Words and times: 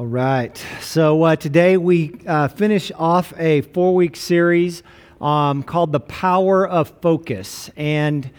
All 0.00 0.06
right. 0.06 0.56
So 0.80 1.24
uh, 1.24 1.36
today 1.36 1.76
we 1.76 2.18
uh, 2.26 2.48
finish 2.48 2.90
off 2.96 3.34
a 3.36 3.60
four 3.60 3.94
week 3.94 4.16
series 4.16 4.82
um, 5.20 5.62
called 5.62 5.92
The 5.92 6.00
Power 6.00 6.66
of 6.66 6.90
Focus. 7.02 7.68
And 7.76 8.30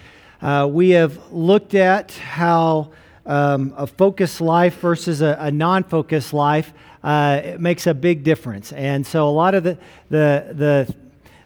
uh, 0.41 0.67
we 0.71 0.89
have 0.89 1.31
looked 1.31 1.75
at 1.75 2.13
how 2.13 2.93
um, 3.27 3.75
a 3.77 3.85
focused 3.85 4.41
life 4.41 4.79
versus 4.79 5.21
a, 5.21 5.37
a 5.39 5.51
non 5.51 5.83
focused 5.83 6.33
life 6.33 6.73
uh, 7.03 7.57
makes 7.59 7.85
a 7.85 7.93
big 7.93 8.23
difference. 8.23 8.73
And 8.73 9.05
so 9.05 9.29
a 9.29 9.29
lot 9.29 9.53
of 9.53 9.63
the, 9.63 9.77
the, 10.09 10.47
the 10.53 10.95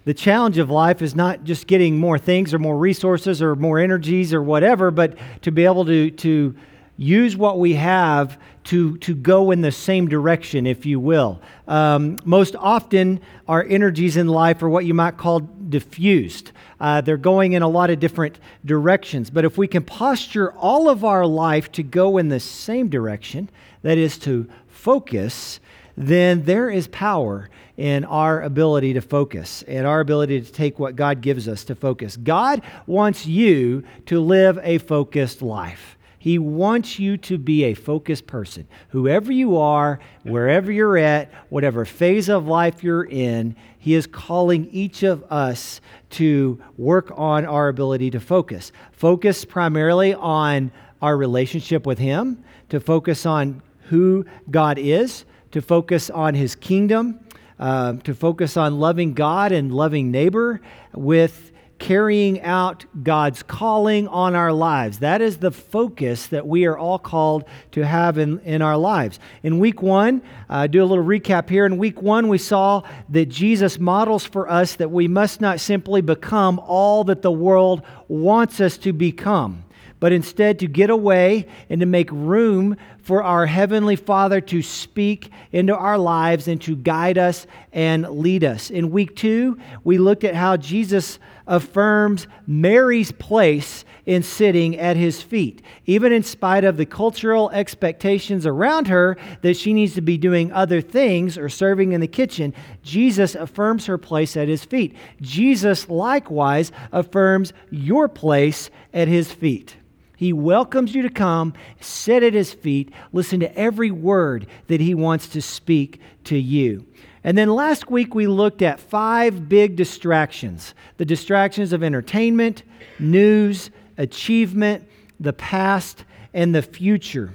the 0.05 0.13
challenge 0.13 0.59
of 0.59 0.69
life 0.69 1.01
is 1.01 1.13
not 1.13 1.43
just 1.43 1.67
getting 1.67 1.97
more 1.97 2.19
things 2.19 2.53
or 2.53 2.59
more 2.59 2.77
resources 2.77 3.41
or 3.41 3.55
more 3.55 3.79
energies 3.79 4.33
or 4.33 4.41
whatever, 4.41 4.91
but 4.91 5.17
to 5.41 5.51
be 5.51 5.65
able 5.65 5.83
to, 5.83 6.11
to 6.11 6.55
use 6.97 7.35
what 7.35 7.59
we 7.59 7.73
have 7.73 8.39
to, 8.65 8.97
to 8.97 9.13
go 9.13 9.51
in 9.51 9.61
the 9.61 9.71
same 9.71 10.07
direction, 10.07 10.65
if 10.65 10.85
you 10.85 10.99
will. 10.99 11.39
Um, 11.67 12.17
most 12.25 12.55
often, 12.55 13.21
our 13.47 13.63
energies 13.63 14.17
in 14.17 14.27
life 14.27 14.63
are 14.63 14.69
what 14.69 14.85
you 14.85 14.93
might 14.93 15.17
call 15.17 15.39
diffused. 15.39 16.51
Uh, 16.79 17.01
they're 17.01 17.17
going 17.17 17.53
in 17.53 17.61
a 17.61 17.67
lot 17.67 17.89
of 17.89 17.99
different 17.99 18.39
directions. 18.65 19.29
But 19.29 19.45
if 19.45 19.57
we 19.57 19.67
can 19.67 19.83
posture 19.83 20.51
all 20.53 20.89
of 20.89 21.03
our 21.03 21.25
life 21.25 21.71
to 21.73 21.83
go 21.83 22.17
in 22.17 22.29
the 22.29 22.39
same 22.39 22.89
direction, 22.89 23.49
that 23.83 23.97
is 23.97 24.17
to 24.19 24.47
focus, 24.67 25.59
then 25.95 26.43
there 26.43 26.69
is 26.69 26.87
power 26.87 27.49
in 27.77 28.05
our 28.05 28.41
ability 28.41 28.93
to 28.93 29.01
focus 29.01 29.63
and 29.67 29.85
our 29.85 29.99
ability 29.99 30.41
to 30.41 30.51
take 30.51 30.79
what 30.79 30.95
God 30.95 31.21
gives 31.21 31.47
us 31.47 31.63
to 31.65 31.75
focus. 31.75 32.17
God 32.17 32.61
wants 32.87 33.25
you 33.25 33.83
to 34.05 34.19
live 34.19 34.59
a 34.63 34.77
focused 34.79 35.41
life. 35.41 35.97
He 36.25 36.39
wants 36.39 36.97
you 36.97 37.17
to 37.17 37.37
be 37.37 37.65
a 37.65 37.75
focused 37.75 38.25
person. 38.25 38.67
Whoever 38.89 39.31
you 39.31 39.57
are, 39.57 39.99
wherever 40.23 40.71
you're 40.71 40.97
at, 40.97 41.31
whatever 41.49 41.85
phase 41.85 42.29
of 42.29 42.47
life 42.47 42.83
you're 42.83 43.05
in, 43.05 43.55
He 43.77 43.93
is 43.93 44.07
calling 44.07 44.67
each 44.71 45.03
of 45.03 45.23
us 45.31 45.81
to 46.09 46.59
work 46.79 47.11
on 47.15 47.45
our 47.45 47.67
ability 47.67 48.09
to 48.09 48.19
focus. 48.19 48.71
Focus 48.91 49.45
primarily 49.45 50.15
on 50.15 50.71
our 50.99 51.15
relationship 51.15 51.85
with 51.85 51.99
Him, 51.99 52.43
to 52.69 52.79
focus 52.79 53.27
on 53.27 53.61
who 53.89 54.25
God 54.49 54.79
is, 54.79 55.25
to 55.51 55.61
focus 55.61 56.09
on 56.09 56.33
His 56.33 56.55
kingdom, 56.55 57.19
uh, 57.59 57.97
to 57.97 58.15
focus 58.15 58.57
on 58.57 58.79
loving 58.79 59.13
God 59.13 59.51
and 59.51 59.71
loving 59.71 60.09
neighbor 60.09 60.59
with 60.91 61.51
carrying 61.77 62.41
out 62.41 62.85
God's 63.03 63.43
calling 63.43 64.07
on 64.07 64.35
our 64.35 64.53
lives. 64.53 64.99
That 64.99 65.21
is 65.21 65.37
the 65.37 65.51
focus 65.51 66.27
that 66.27 66.47
we 66.47 66.65
are 66.65 66.77
all 66.77 66.99
called 66.99 67.45
to 67.71 67.85
have 67.85 68.17
in, 68.17 68.39
in 68.39 68.61
our 68.61 68.77
lives. 68.77 69.19
In 69.43 69.59
week 69.59 69.81
one, 69.81 70.21
uh, 70.49 70.67
do 70.67 70.83
a 70.83 70.85
little 70.85 71.03
recap 71.03 71.49
here. 71.49 71.65
In 71.65 71.77
week 71.77 72.01
one, 72.01 72.27
we 72.27 72.37
saw 72.37 72.83
that 73.09 73.27
Jesus 73.27 73.79
models 73.79 74.25
for 74.25 74.49
us 74.49 74.75
that 74.75 74.91
we 74.91 75.07
must 75.07 75.41
not 75.41 75.59
simply 75.59 76.01
become 76.01 76.59
all 76.59 77.03
that 77.05 77.21
the 77.21 77.31
world 77.31 77.81
wants 78.07 78.61
us 78.61 78.77
to 78.77 78.93
become 78.93 79.65
but 79.99 80.11
instead 80.11 80.59
to 80.59 80.67
get 80.67 80.89
away 80.89 81.47
and 81.69 81.79
to 81.79 81.85
make 81.85 82.11
room 82.11 82.77
for 83.01 83.23
our 83.23 83.45
Heavenly 83.45 83.95
Father 83.95 84.41
to 84.41 84.61
speak 84.61 85.31
into 85.51 85.75
our 85.75 85.97
lives 85.97 86.47
and 86.47 86.61
to 86.61 86.75
guide 86.75 87.17
us 87.17 87.47
and 87.71 88.07
lead 88.09 88.43
us. 88.43 88.69
In 88.69 88.91
week 88.91 89.15
two, 89.15 89.57
we 89.83 89.97
looked 89.97 90.23
at 90.23 90.35
how 90.35 90.57
Jesus 90.57 91.19
affirms 91.47 92.27
Mary's 92.47 93.11
place 93.11 93.85
in 94.05 94.21
sitting 94.21 94.77
at 94.77 94.97
his 94.97 95.21
feet, 95.21 95.61
even 95.85 96.11
in 96.11 96.23
spite 96.23 96.63
of 96.63 96.77
the 96.77 96.85
cultural 96.85 97.49
expectations 97.51 98.45
around 98.45 98.87
her 98.87 99.17
that 99.41 99.57
she 99.57 99.73
needs 99.73 99.95
to 99.95 100.01
be 100.01 100.17
doing 100.17 100.51
other 100.51 100.81
things 100.81 101.37
or 101.37 101.49
serving 101.49 101.91
in 101.91 102.01
the 102.01 102.07
kitchen. 102.07 102.53
Jesus 102.83 103.35
affirms 103.35 103.85
her 103.87 103.97
place 103.97 104.37
at 104.37 104.47
his 104.47 104.63
feet. 104.63 104.95
Jesus 105.21 105.89
likewise 105.89 106.71
affirms 106.91 107.53
your 107.71 108.07
place 108.07 108.69
at 108.93 109.07
his 109.07 109.31
feet. 109.31 109.75
He 110.17 110.33
welcomes 110.33 110.95
you 110.95 111.01
to 111.01 111.09
come, 111.09 111.53
sit 111.79 112.23
at 112.23 112.33
his 112.33 112.53
feet, 112.53 112.91
listen 113.11 113.39
to 113.41 113.57
every 113.57 113.91
word 113.91 114.47
that 114.67 114.81
he 114.81 114.93
wants 114.93 115.27
to 115.29 115.41
speak 115.41 115.99
to 116.25 116.37
you. 116.37 116.85
And 117.23 117.37
then 117.37 117.49
last 117.49 117.89
week 117.89 118.13
we 118.13 118.27
looked 118.27 118.61
at 118.61 118.79
five 118.79 119.49
big 119.49 119.75
distractions 119.75 120.73
the 120.97 121.05
distractions 121.05 121.73
of 121.73 121.83
entertainment, 121.83 122.63
news, 122.99 123.71
achievement, 123.97 124.87
the 125.19 125.33
past, 125.33 126.05
and 126.33 126.53
the 126.53 126.61
future 126.61 127.33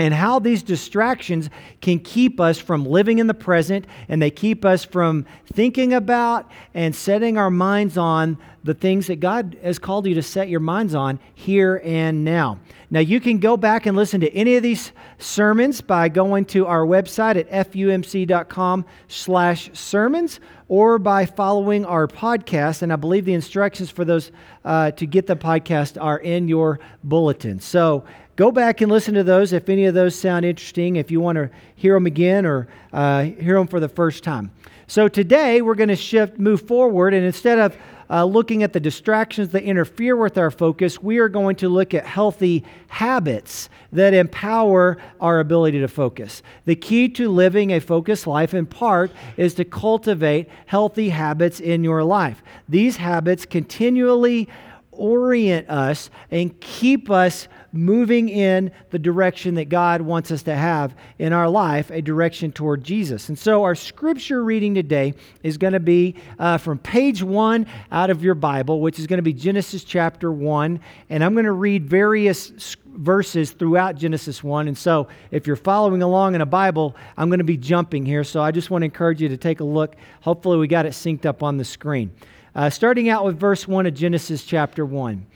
and 0.00 0.14
how 0.14 0.38
these 0.38 0.62
distractions 0.62 1.50
can 1.80 1.98
keep 1.98 2.40
us 2.40 2.58
from 2.58 2.84
living 2.84 3.18
in 3.18 3.26
the 3.26 3.34
present 3.34 3.86
and 4.08 4.20
they 4.20 4.30
keep 4.30 4.64
us 4.64 4.84
from 4.84 5.26
thinking 5.52 5.92
about 5.94 6.50
and 6.74 6.94
setting 6.94 7.36
our 7.36 7.50
minds 7.50 7.96
on 7.98 8.38
the 8.64 8.74
things 8.74 9.06
that 9.06 9.20
God 9.20 9.56
has 9.62 9.78
called 9.78 10.06
you 10.06 10.14
to 10.14 10.22
set 10.22 10.48
your 10.48 10.60
minds 10.60 10.94
on 10.94 11.18
here 11.34 11.80
and 11.84 12.24
now. 12.24 12.58
Now 12.90 13.00
you 13.00 13.20
can 13.20 13.38
go 13.38 13.56
back 13.56 13.86
and 13.86 13.96
listen 13.96 14.20
to 14.20 14.32
any 14.34 14.56
of 14.56 14.62
these 14.62 14.92
sermons 15.18 15.80
by 15.80 16.08
going 16.08 16.44
to 16.46 16.66
our 16.66 16.84
website 16.84 17.36
at 17.36 17.50
fumc.com 17.50 18.84
slash 19.08 19.70
sermons 19.72 20.40
or 20.68 20.98
by 20.98 21.24
following 21.24 21.84
our 21.84 22.06
podcast. 22.06 22.82
And 22.82 22.92
I 22.92 22.96
believe 22.96 23.24
the 23.24 23.34
instructions 23.34 23.90
for 23.90 24.04
those 24.04 24.30
uh, 24.64 24.90
to 24.92 25.06
get 25.06 25.26
the 25.26 25.36
podcast 25.36 26.00
are 26.00 26.18
in 26.18 26.48
your 26.48 26.80
bulletin. 27.02 27.60
So 27.60 28.04
go 28.38 28.52
back 28.52 28.80
and 28.80 28.90
listen 28.90 29.14
to 29.14 29.24
those 29.24 29.52
if 29.52 29.68
any 29.68 29.84
of 29.86 29.94
those 29.94 30.14
sound 30.14 30.44
interesting, 30.44 30.94
if 30.94 31.10
you 31.10 31.20
want 31.20 31.34
to 31.34 31.50
hear 31.74 31.94
them 31.94 32.06
again 32.06 32.46
or 32.46 32.68
uh, 32.92 33.24
hear 33.24 33.54
them 33.58 33.66
for 33.66 33.80
the 33.80 33.88
first 33.88 34.22
time. 34.22 34.52
So 34.86 35.08
today 35.08 35.60
we're 35.60 35.74
going 35.74 35.88
to 35.88 35.96
shift, 35.96 36.38
move 36.38 36.62
forward, 36.62 37.14
and 37.14 37.26
instead 37.26 37.58
of 37.58 37.76
uh, 38.08 38.24
looking 38.24 38.62
at 38.62 38.72
the 38.72 38.78
distractions 38.78 39.48
that 39.50 39.64
interfere 39.64 40.14
with 40.14 40.38
our 40.38 40.52
focus, 40.52 41.02
we 41.02 41.18
are 41.18 41.28
going 41.28 41.56
to 41.56 41.68
look 41.68 41.94
at 41.94 42.06
healthy 42.06 42.64
habits 42.86 43.68
that 43.90 44.14
empower 44.14 44.98
our 45.20 45.40
ability 45.40 45.80
to 45.80 45.88
focus. 45.88 46.40
The 46.64 46.76
key 46.76 47.08
to 47.10 47.28
living 47.28 47.72
a 47.72 47.80
focused 47.80 48.28
life, 48.28 48.54
in 48.54 48.66
part, 48.66 49.10
is 49.36 49.52
to 49.54 49.64
cultivate 49.64 50.48
healthy 50.66 51.08
habits 51.08 51.58
in 51.58 51.82
your 51.82 52.04
life. 52.04 52.40
These 52.68 52.98
habits 52.98 53.44
continually 53.44 54.48
orient 54.98 55.70
us 55.70 56.10
and 56.30 56.58
keep 56.60 57.10
us 57.10 57.48
moving 57.72 58.28
in 58.28 58.72
the 58.90 58.98
direction 58.98 59.54
that 59.54 59.68
God 59.68 60.00
wants 60.00 60.30
us 60.30 60.42
to 60.44 60.54
have 60.54 60.94
in 61.18 61.32
our 61.32 61.48
life, 61.48 61.90
a 61.90 62.00
direction 62.00 62.50
toward 62.50 62.82
Jesus. 62.82 63.28
And 63.28 63.38
so 63.38 63.62
our 63.62 63.74
scripture 63.74 64.42
reading 64.42 64.74
today 64.74 65.14
is 65.42 65.58
going 65.58 65.74
to 65.74 65.80
be 65.80 66.16
uh, 66.38 66.58
from 66.58 66.78
page 66.78 67.22
one 67.22 67.66
out 67.92 68.10
of 68.10 68.22
your 68.22 68.34
Bible, 68.34 68.80
which 68.80 68.98
is 68.98 69.06
going 69.06 69.18
to 69.18 69.22
be 69.22 69.32
Genesis 69.32 69.84
chapter 69.84 70.32
one. 70.32 70.80
And 71.10 71.22
I'm 71.22 71.34
going 71.34 71.44
to 71.44 71.52
read 71.52 71.86
various 71.86 72.76
verses 72.98 73.52
throughout 73.52 73.96
Genesis 73.96 74.42
1. 74.42 74.68
And 74.68 74.76
so, 74.76 75.08
if 75.30 75.46
you're 75.46 75.56
following 75.56 76.02
along 76.02 76.34
in 76.34 76.40
a 76.40 76.46
Bible, 76.46 76.96
I'm 77.16 77.28
going 77.28 77.38
to 77.38 77.44
be 77.44 77.56
jumping 77.56 78.04
here. 78.04 78.24
So, 78.24 78.42
I 78.42 78.50
just 78.50 78.70
want 78.70 78.82
to 78.82 78.86
encourage 78.86 79.22
you 79.22 79.28
to 79.28 79.36
take 79.36 79.60
a 79.60 79.64
look. 79.64 79.94
Hopefully, 80.20 80.58
we 80.58 80.66
got 80.66 80.84
it 80.84 80.92
synced 80.92 81.24
up 81.24 81.42
on 81.42 81.56
the 81.56 81.64
screen. 81.64 82.10
Uh, 82.54 82.70
starting 82.70 83.08
out 83.08 83.24
with 83.24 83.38
verse 83.38 83.68
1 83.68 83.86
of 83.86 83.94
Genesis 83.94 84.44
chapter 84.44 84.84
1. 84.84 85.26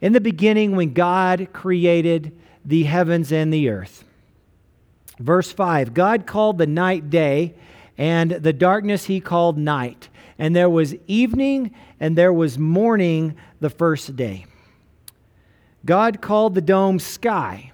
In 0.00 0.12
the 0.12 0.20
beginning, 0.20 0.74
when 0.74 0.94
God 0.94 1.48
created 1.52 2.32
the 2.64 2.84
heavens 2.84 3.32
and 3.32 3.52
the 3.52 3.68
earth. 3.68 4.04
Verse 5.18 5.52
5 5.52 5.94
God 5.94 6.26
called 6.26 6.58
the 6.58 6.66
night 6.66 7.10
day, 7.10 7.54
and 7.98 8.30
the 8.30 8.52
darkness 8.52 9.04
he 9.04 9.20
called 9.20 9.58
night. 9.58 10.08
And 10.38 10.56
there 10.56 10.70
was 10.70 10.94
evening 11.06 11.74
and 12.00 12.16
there 12.16 12.32
was 12.32 12.58
morning 12.58 13.36
the 13.60 13.70
first 13.70 14.16
day. 14.16 14.46
God 15.84 16.20
called 16.20 16.54
the 16.54 16.60
dome 16.60 16.98
sky, 16.98 17.72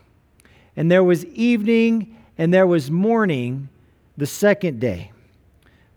and 0.76 0.91
there 0.91 1.04
was 1.04 1.25
evening 1.26 2.16
and 2.37 2.53
there 2.53 2.66
was 2.66 2.91
morning 2.91 3.69
the 4.17 4.26
second 4.26 4.81
day. 4.81 5.12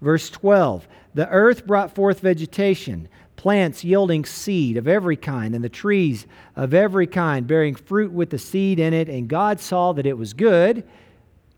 Verse 0.02 0.30
12 0.30 0.88
The 1.14 1.28
earth 1.30 1.66
brought 1.66 1.94
forth 1.94 2.20
vegetation 2.22 3.10
plants 3.36 3.84
yielding 3.84 4.24
seed 4.24 4.78
of 4.78 4.88
every 4.88 5.18
kind, 5.18 5.56
and 5.56 5.64
the 5.64 5.70
trees 5.70 6.28
of 6.56 6.76
every 6.76 7.08
kind 7.08 7.48
bearing 7.48 7.74
fruit 7.74 8.12
with 8.12 8.30
the 8.30 8.38
seed 8.38 8.80
in 8.80 8.94
it. 8.94 9.10
And 9.10 9.28
God 9.28 9.60
saw 9.60 9.94
that 9.94 10.06
it 10.06 10.16
was 10.16 10.34
good, 10.34 10.84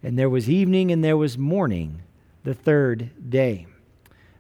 and 0.01 0.17
there 0.17 0.29
was 0.29 0.49
evening 0.49 0.91
and 0.91 1.03
there 1.03 1.17
was 1.17 1.37
morning 1.37 2.01
the 2.45 2.53
third 2.53 3.09
day. 3.29 3.67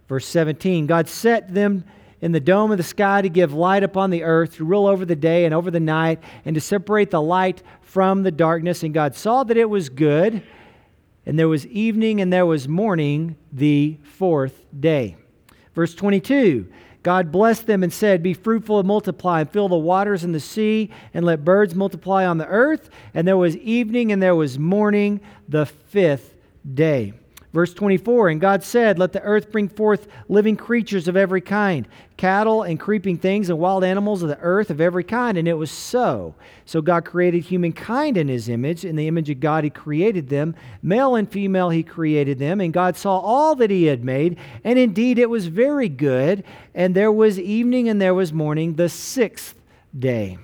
Verse 0.07 0.25
17 0.25 0.87
God 0.87 1.09
set 1.09 1.53
them 1.53 1.83
in 2.21 2.31
the 2.31 2.39
dome 2.39 2.71
of 2.71 2.77
the 2.77 2.83
sky 2.83 3.21
to 3.21 3.27
give 3.27 3.53
light 3.53 3.83
upon 3.83 4.09
the 4.09 4.23
earth, 4.23 4.55
to 4.55 4.63
rule 4.63 4.87
over 4.87 5.03
the 5.03 5.15
day 5.15 5.43
and 5.43 5.53
over 5.53 5.69
the 5.69 5.79
night, 5.81 6.23
and 6.45 6.55
to 6.55 6.61
separate 6.61 7.11
the 7.11 7.21
light 7.21 7.61
from 7.81 8.23
the 8.23 8.31
darkness. 8.31 8.83
And 8.83 8.93
God 8.93 9.15
saw 9.15 9.43
that 9.43 9.57
it 9.57 9.69
was 9.69 9.89
good, 9.89 10.41
and 11.25 11.37
there 11.37 11.47
was 11.47 11.65
evening 11.67 12.21
and 12.21 12.31
there 12.31 12.45
was 12.45 12.67
morning 12.67 13.35
the 13.51 13.97
fourth 14.03 14.65
day. 14.79 15.15
Verse 15.73 15.95
22 15.95 16.67
God 17.03 17.33
blessed 17.33 17.67
them 17.67 17.83
and 17.83 17.91
said, 17.91 18.23
Be 18.23 18.33
fruitful 18.33 18.79
and 18.79 18.87
multiply, 18.87 19.41
and 19.41 19.49
fill 19.49 19.67
the 19.67 19.75
waters 19.75 20.23
and 20.23 20.33
the 20.33 20.39
sea, 20.39 20.89
and 21.13 21.25
let 21.25 21.43
birds 21.43 21.75
multiply 21.75 22.25
on 22.25 22.37
the 22.37 22.47
earth. 22.47 22.89
And 23.13 23.27
there 23.27 23.37
was 23.37 23.57
evening 23.57 24.13
and 24.13 24.23
there 24.23 24.35
was 24.35 24.57
morning, 24.57 25.19
the 25.49 25.65
fifth 25.65 26.33
day. 26.73 27.13
Verse 27.53 27.71
24, 27.71 28.29
and 28.29 28.41
God 28.41 28.63
said, 28.63 28.97
Let 28.97 29.13
the 29.13 29.21
earth 29.21 29.51
bring 29.51 29.69
forth 29.69 30.07
living 30.27 30.57
creatures 30.57 31.07
of 31.07 31.15
every 31.15 31.39
kind, 31.39 31.87
cattle 32.17 32.63
and 32.63 32.79
creeping 32.79 33.19
things 33.19 33.47
and 33.47 33.59
wild 33.59 33.83
animals 33.83 34.23
of 34.23 34.29
the 34.29 34.39
earth 34.39 34.71
of 34.71 34.81
every 34.81 35.03
kind. 35.03 35.37
And 35.37 35.47
it 35.47 35.53
was 35.53 35.69
so. 35.69 36.33
So 36.65 36.81
God 36.81 37.05
created 37.05 37.43
humankind 37.43 38.17
in 38.17 38.27
his 38.27 38.49
image. 38.49 38.83
In 38.83 38.95
the 38.95 39.07
image 39.07 39.29
of 39.29 39.39
God, 39.39 39.63
he 39.63 39.69
created 39.69 40.29
them. 40.29 40.55
Male 40.81 41.15
and 41.15 41.31
female, 41.31 41.69
he 41.69 41.83
created 41.83 42.39
them. 42.39 42.59
And 42.59 42.73
God 42.73 42.97
saw 42.97 43.19
all 43.19 43.53
that 43.57 43.69
he 43.69 43.83
had 43.83 44.03
made. 44.03 44.37
And 44.63 44.79
indeed, 44.79 45.19
it 45.19 45.29
was 45.29 45.45
very 45.45 45.89
good. 45.89 46.43
And 46.73 46.95
there 46.95 47.11
was 47.11 47.39
evening 47.39 47.87
and 47.87 48.01
there 48.01 48.15
was 48.15 48.33
morning, 48.33 48.75
the 48.75 48.89
sixth 48.89 49.53
day 49.97 50.39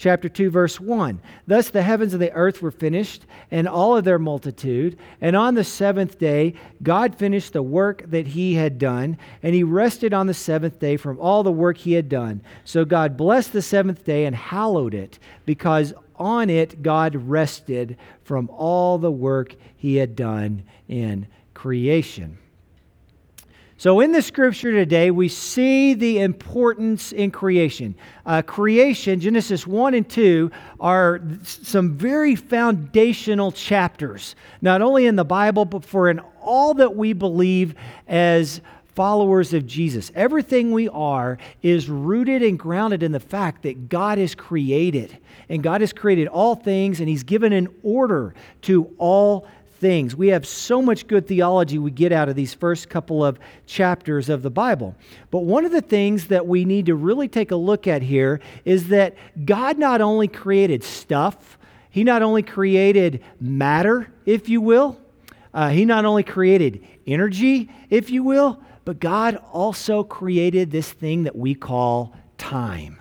chapter 0.00 0.30
2, 0.30 0.48
verse 0.50 0.80
1. 0.80 1.20
Thus 1.46 1.68
the 1.68 1.82
heavens 1.82 2.14
and 2.14 2.22
the 2.22 2.32
earth 2.32 2.62
were 2.62 2.70
finished, 2.70 3.26
and 3.50 3.68
all 3.68 3.96
of 3.98 4.04
their 4.04 4.18
multitude. 4.18 4.98
And 5.20 5.36
on 5.36 5.54
the 5.54 5.62
seventh 5.62 6.18
day, 6.18 6.54
God 6.82 7.14
finished 7.14 7.52
the 7.52 7.62
work 7.62 8.02
that 8.06 8.28
he 8.28 8.54
had 8.54 8.78
done, 8.78 9.18
and 9.42 9.54
he 9.54 9.62
rested 9.62 10.14
on 10.14 10.26
the 10.26 10.34
seventh 10.34 10.80
day 10.80 10.96
from 10.96 11.20
all 11.20 11.42
the 11.42 11.52
work 11.52 11.76
he 11.76 11.92
had 11.92 12.08
done. 12.08 12.40
So 12.64 12.86
God 12.86 13.18
blessed 13.18 13.52
the 13.52 13.60
seventh 13.60 14.04
day 14.04 14.24
and 14.24 14.34
hallowed 14.34 14.94
it, 14.94 15.18
because 15.44 15.92
on 16.16 16.48
it 16.48 16.82
God 16.82 17.14
rested 17.14 17.98
from 18.24 18.48
all 18.48 18.96
the 18.96 19.12
work 19.12 19.54
he 19.76 19.96
had 19.96 20.16
done 20.16 20.62
in 20.88 21.26
creation. 21.52 22.38
So, 23.80 24.00
in 24.00 24.12
the 24.12 24.20
scripture 24.20 24.72
today, 24.72 25.10
we 25.10 25.28
see 25.28 25.94
the 25.94 26.18
importance 26.18 27.12
in 27.12 27.30
creation. 27.30 27.94
Uh, 28.26 28.42
creation, 28.42 29.20
Genesis 29.20 29.66
1 29.66 29.94
and 29.94 30.06
2, 30.06 30.50
are 30.80 31.22
some 31.44 31.96
very 31.96 32.36
foundational 32.36 33.50
chapters, 33.52 34.36
not 34.60 34.82
only 34.82 35.06
in 35.06 35.16
the 35.16 35.24
Bible, 35.24 35.64
but 35.64 35.82
for 35.82 36.10
in 36.10 36.20
all 36.42 36.74
that 36.74 36.94
we 36.94 37.14
believe 37.14 37.74
as 38.06 38.60
followers 38.94 39.54
of 39.54 39.66
Jesus. 39.66 40.12
Everything 40.14 40.72
we 40.72 40.86
are 40.90 41.38
is 41.62 41.88
rooted 41.88 42.42
and 42.42 42.58
grounded 42.58 43.02
in 43.02 43.12
the 43.12 43.18
fact 43.18 43.62
that 43.62 43.88
God 43.88 44.18
has 44.18 44.34
created, 44.34 45.16
and 45.48 45.62
God 45.62 45.80
has 45.80 45.94
created 45.94 46.28
all 46.28 46.54
things, 46.54 47.00
and 47.00 47.08
He's 47.08 47.22
given 47.22 47.54
an 47.54 47.68
order 47.82 48.34
to 48.60 48.94
all 48.98 49.40
things. 49.40 49.50
We 49.80 50.28
have 50.28 50.46
so 50.46 50.82
much 50.82 51.06
good 51.06 51.26
theology 51.26 51.78
we 51.78 51.90
get 51.90 52.12
out 52.12 52.28
of 52.28 52.36
these 52.36 52.52
first 52.52 52.90
couple 52.90 53.24
of 53.24 53.38
chapters 53.66 54.28
of 54.28 54.42
the 54.42 54.50
Bible. 54.50 54.94
But 55.30 55.40
one 55.40 55.64
of 55.64 55.72
the 55.72 55.80
things 55.80 56.26
that 56.26 56.46
we 56.46 56.64
need 56.64 56.86
to 56.86 56.94
really 56.94 57.28
take 57.28 57.50
a 57.50 57.56
look 57.56 57.86
at 57.86 58.02
here 58.02 58.40
is 58.64 58.88
that 58.88 59.16
God 59.44 59.78
not 59.78 60.00
only 60.00 60.28
created 60.28 60.84
stuff, 60.84 61.58
He 61.88 62.04
not 62.04 62.20
only 62.20 62.42
created 62.42 63.22
matter, 63.40 64.12
if 64.26 64.48
you 64.48 64.60
will, 64.60 65.00
uh, 65.54 65.70
He 65.70 65.84
not 65.86 66.04
only 66.04 66.24
created 66.24 66.86
energy, 67.06 67.70
if 67.88 68.10
you 68.10 68.22
will, 68.22 68.60
but 68.84 69.00
God 69.00 69.36
also 69.52 70.04
created 70.04 70.70
this 70.70 70.92
thing 70.92 71.22
that 71.24 71.36
we 71.36 71.54
call 71.54 72.14
time. 72.36 72.99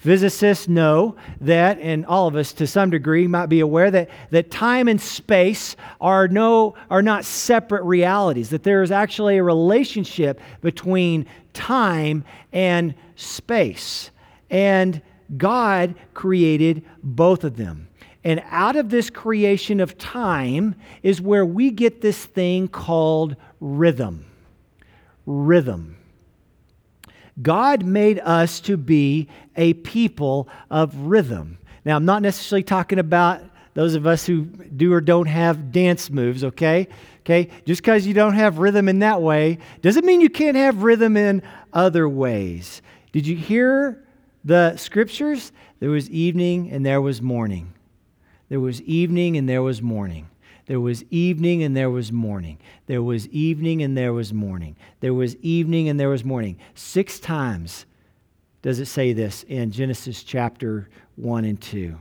Physicists 0.00 0.66
know 0.66 1.14
that, 1.42 1.78
and 1.78 2.06
all 2.06 2.26
of 2.26 2.34
us 2.34 2.54
to 2.54 2.66
some 2.66 2.88
degree 2.88 3.26
might 3.26 3.46
be 3.46 3.60
aware 3.60 3.90
that, 3.90 4.08
that 4.30 4.50
time 4.50 4.88
and 4.88 4.98
space 4.98 5.76
are, 6.00 6.26
no, 6.26 6.74
are 6.88 7.02
not 7.02 7.22
separate 7.22 7.82
realities, 7.82 8.48
that 8.48 8.62
there 8.62 8.82
is 8.82 8.90
actually 8.90 9.36
a 9.36 9.42
relationship 9.42 10.40
between 10.62 11.26
time 11.52 12.24
and 12.50 12.94
space. 13.14 14.10
And 14.48 15.02
God 15.36 15.94
created 16.14 16.82
both 17.02 17.44
of 17.44 17.58
them. 17.58 17.88
And 18.24 18.42
out 18.46 18.76
of 18.76 18.88
this 18.88 19.10
creation 19.10 19.80
of 19.80 19.98
time 19.98 20.76
is 21.02 21.20
where 21.20 21.44
we 21.44 21.70
get 21.70 22.00
this 22.00 22.24
thing 22.24 22.68
called 22.68 23.36
rhythm. 23.60 24.24
Rhythm. 25.26 25.98
God 27.42 27.84
made 27.84 28.18
us 28.20 28.60
to 28.60 28.76
be 28.76 29.28
a 29.56 29.74
people 29.74 30.48
of 30.70 30.94
rhythm. 30.96 31.58
Now, 31.84 31.96
I'm 31.96 32.04
not 32.04 32.22
necessarily 32.22 32.62
talking 32.62 32.98
about 32.98 33.42
those 33.74 33.94
of 33.94 34.06
us 34.06 34.26
who 34.26 34.44
do 34.44 34.92
or 34.92 35.00
don't 35.00 35.26
have 35.26 35.72
dance 35.72 36.10
moves, 36.10 36.44
okay? 36.44 36.88
Okay? 37.20 37.50
Just 37.66 37.82
because 37.82 38.06
you 38.06 38.14
don't 38.14 38.34
have 38.34 38.58
rhythm 38.58 38.88
in 38.88 39.00
that 39.00 39.22
way 39.22 39.58
doesn't 39.82 40.04
mean 40.04 40.20
you 40.20 40.30
can't 40.30 40.56
have 40.56 40.82
rhythm 40.82 41.16
in 41.16 41.42
other 41.72 42.08
ways. 42.08 42.82
Did 43.12 43.26
you 43.26 43.36
hear 43.36 44.04
the 44.44 44.76
scriptures? 44.76 45.52
There 45.78 45.90
was 45.90 46.10
evening 46.10 46.70
and 46.70 46.84
there 46.84 47.00
was 47.00 47.22
morning. 47.22 47.72
There 48.48 48.60
was 48.60 48.82
evening 48.82 49.36
and 49.36 49.48
there 49.48 49.62
was 49.62 49.80
morning. 49.80 50.29
There 50.70 50.80
was 50.80 51.02
evening 51.10 51.64
and 51.64 51.76
there 51.76 51.90
was 51.90 52.12
morning. 52.12 52.56
There 52.86 53.02
was 53.02 53.26
evening 53.30 53.82
and 53.82 53.98
there 53.98 54.12
was 54.12 54.32
morning. 54.32 54.76
There 55.00 55.12
was 55.12 55.34
evening 55.38 55.88
and 55.88 55.98
there 55.98 56.10
was 56.10 56.24
morning. 56.24 56.58
Six 56.76 57.18
times 57.18 57.86
does 58.62 58.78
it 58.78 58.86
say 58.86 59.12
this 59.12 59.42
in 59.48 59.72
Genesis 59.72 60.22
chapter 60.22 60.88
1 61.16 61.44
and 61.44 61.60
2. 61.60 61.98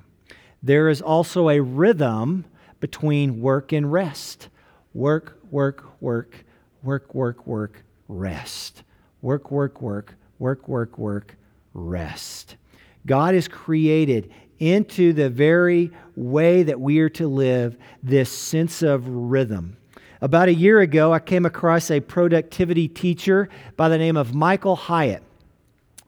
There 0.61 0.87
is 0.87 1.01
also 1.01 1.49
a 1.49 1.59
rhythm 1.59 2.45
between 2.79 3.41
work 3.41 3.71
and 3.71 3.91
rest. 3.91 4.49
Work, 4.93 5.39
work, 5.49 5.99
work, 5.99 6.45
work, 6.83 7.15
work, 7.15 7.47
work, 7.47 7.83
rest. 8.07 8.83
Work, 9.23 9.49
work, 9.49 9.81
work, 9.81 10.13
work, 10.37 10.67
work, 10.67 10.95
work, 10.99 11.37
rest. 11.73 12.55
God 13.07 13.33
has 13.33 13.47
created 13.47 14.31
into 14.59 15.13
the 15.13 15.29
very 15.29 15.91
way 16.15 16.63
that 16.63 16.79
we 16.79 16.99
are 16.99 17.09
to 17.09 17.27
live 17.27 17.77
this 18.03 18.29
sense 18.29 18.81
of 18.81 19.07
rhythm. 19.07 19.77
About 20.21 20.49
a 20.49 20.53
year 20.53 20.81
ago, 20.81 21.13
I 21.13 21.19
came 21.19 21.45
across 21.45 21.89
a 21.89 22.01
productivity 22.01 22.89
teacher 22.89 23.49
by 23.77 23.87
the 23.87 23.97
name 23.97 24.17
of 24.17 24.35
Michael 24.35 24.75
Hyatt. 24.75 25.23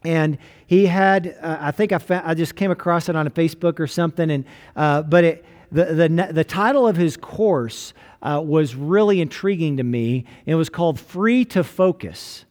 And 0.03 0.38
he 0.68 0.88
had, 0.88 1.38
uh, 1.42 1.57
I 1.62 1.71
think 1.71 1.92
I, 1.92 1.98
found, 1.98 2.27
I 2.27 2.33
just 2.33 2.56
came 2.56 2.71
across 2.71 3.07
it 3.07 3.15
on 3.15 3.27
a 3.27 3.30
Facebook 3.30 3.80
or 3.80 3.88
something, 3.88 4.30
and, 4.30 4.45
uh, 4.75 5.03
but 5.03 5.24
it, 5.24 5.45
the, 5.71 5.86
the, 5.86 6.30
the 6.33 6.44
title 6.44 6.88
of 6.88 6.98
his 6.98 7.15
course 7.15 7.94
uh, 8.21 8.42
was 8.44 8.75
really 8.75 9.21
intriguing 9.21 9.77
to 9.77 9.83
me. 9.83 10.25
It 10.45 10.56
was 10.56 10.69
called 10.69 11.00
Free 11.00 11.45
to 11.45 11.63
Focus. 11.63 12.45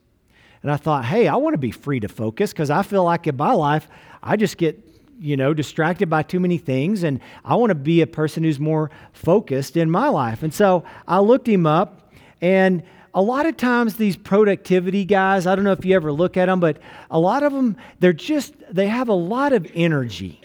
And 0.62 0.70
I 0.70 0.76
thought, 0.76 1.05
hey, 1.05 1.29
I 1.29 1.37
want 1.37 1.55
to 1.55 1.58
be 1.58 1.70
free 1.70 2.00
to 2.00 2.08
focus 2.08 2.52
because 2.52 2.70
I 2.70 2.82
feel 2.82 3.05
like 3.05 3.26
in 3.26 3.37
my 3.37 3.52
life, 3.52 3.88
I 4.23 4.37
just 4.37 4.56
get 4.56 4.79
you 5.20 5.37
know, 5.37 5.52
distracted 5.52 6.08
by 6.08 6.22
too 6.22 6.40
many 6.40 6.56
things, 6.56 7.02
and 7.02 7.20
I 7.44 7.55
want 7.55 7.70
to 7.70 7.75
be 7.75 8.00
a 8.00 8.06
person 8.06 8.43
who's 8.43 8.58
more 8.58 8.90
focused 9.12 9.76
in 9.76 9.90
my 9.90 10.08
life. 10.08 10.43
And 10.43 10.52
so 10.52 10.82
I 11.06 11.20
looked 11.20 11.46
him 11.46 11.67
up, 11.67 12.11
and 12.40 12.82
a 13.12 13.21
lot 13.21 13.45
of 13.45 13.56
times 13.56 13.97
these 13.97 14.16
productivity 14.16 15.04
guys, 15.04 15.47
I 15.47 15.54
don't 15.54 15.64
know 15.64 15.73
if 15.73 15.85
you 15.85 15.95
ever 15.95 16.11
look 16.11 16.37
at 16.37 16.47
them, 16.47 16.59
but 16.59 16.78
a 17.11 17.18
lot 17.18 17.42
of 17.42 17.52
them, 17.52 17.76
they're 17.99 18.12
just, 18.12 18.54
they 18.71 18.87
have 18.87 19.09
a 19.09 19.14
lot 19.14 19.52
of 19.52 19.71
energy. 19.75 20.40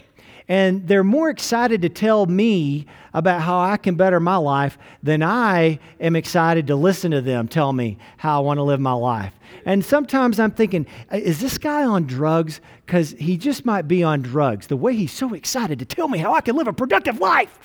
And 0.48 0.86
they're 0.86 1.04
more 1.04 1.28
excited 1.28 1.82
to 1.82 1.88
tell 1.88 2.26
me 2.26 2.86
about 3.12 3.40
how 3.40 3.58
I 3.58 3.76
can 3.76 3.96
better 3.96 4.20
my 4.20 4.36
life 4.36 4.78
than 5.02 5.22
I 5.22 5.80
am 6.00 6.14
excited 6.14 6.68
to 6.68 6.76
listen 6.76 7.10
to 7.10 7.20
them 7.20 7.48
tell 7.48 7.72
me 7.72 7.98
how 8.18 8.40
I 8.40 8.44
want 8.44 8.58
to 8.58 8.62
live 8.62 8.78
my 8.78 8.92
life. 8.92 9.32
And 9.64 9.84
sometimes 9.84 10.38
I'm 10.38 10.52
thinking, 10.52 10.86
uh, 11.12 11.16
is 11.16 11.40
this 11.40 11.58
guy 11.58 11.84
on 11.84 12.06
drugs? 12.06 12.60
Because 12.84 13.10
he 13.18 13.36
just 13.36 13.64
might 13.64 13.88
be 13.88 14.04
on 14.04 14.22
drugs. 14.22 14.68
The 14.68 14.76
way 14.76 14.94
he's 14.94 15.12
so 15.12 15.34
excited 15.34 15.80
to 15.80 15.84
tell 15.84 16.06
me 16.06 16.18
how 16.18 16.32
I 16.34 16.40
can 16.40 16.54
live 16.54 16.68
a 16.68 16.72
productive 16.72 17.18
life. 17.18 17.58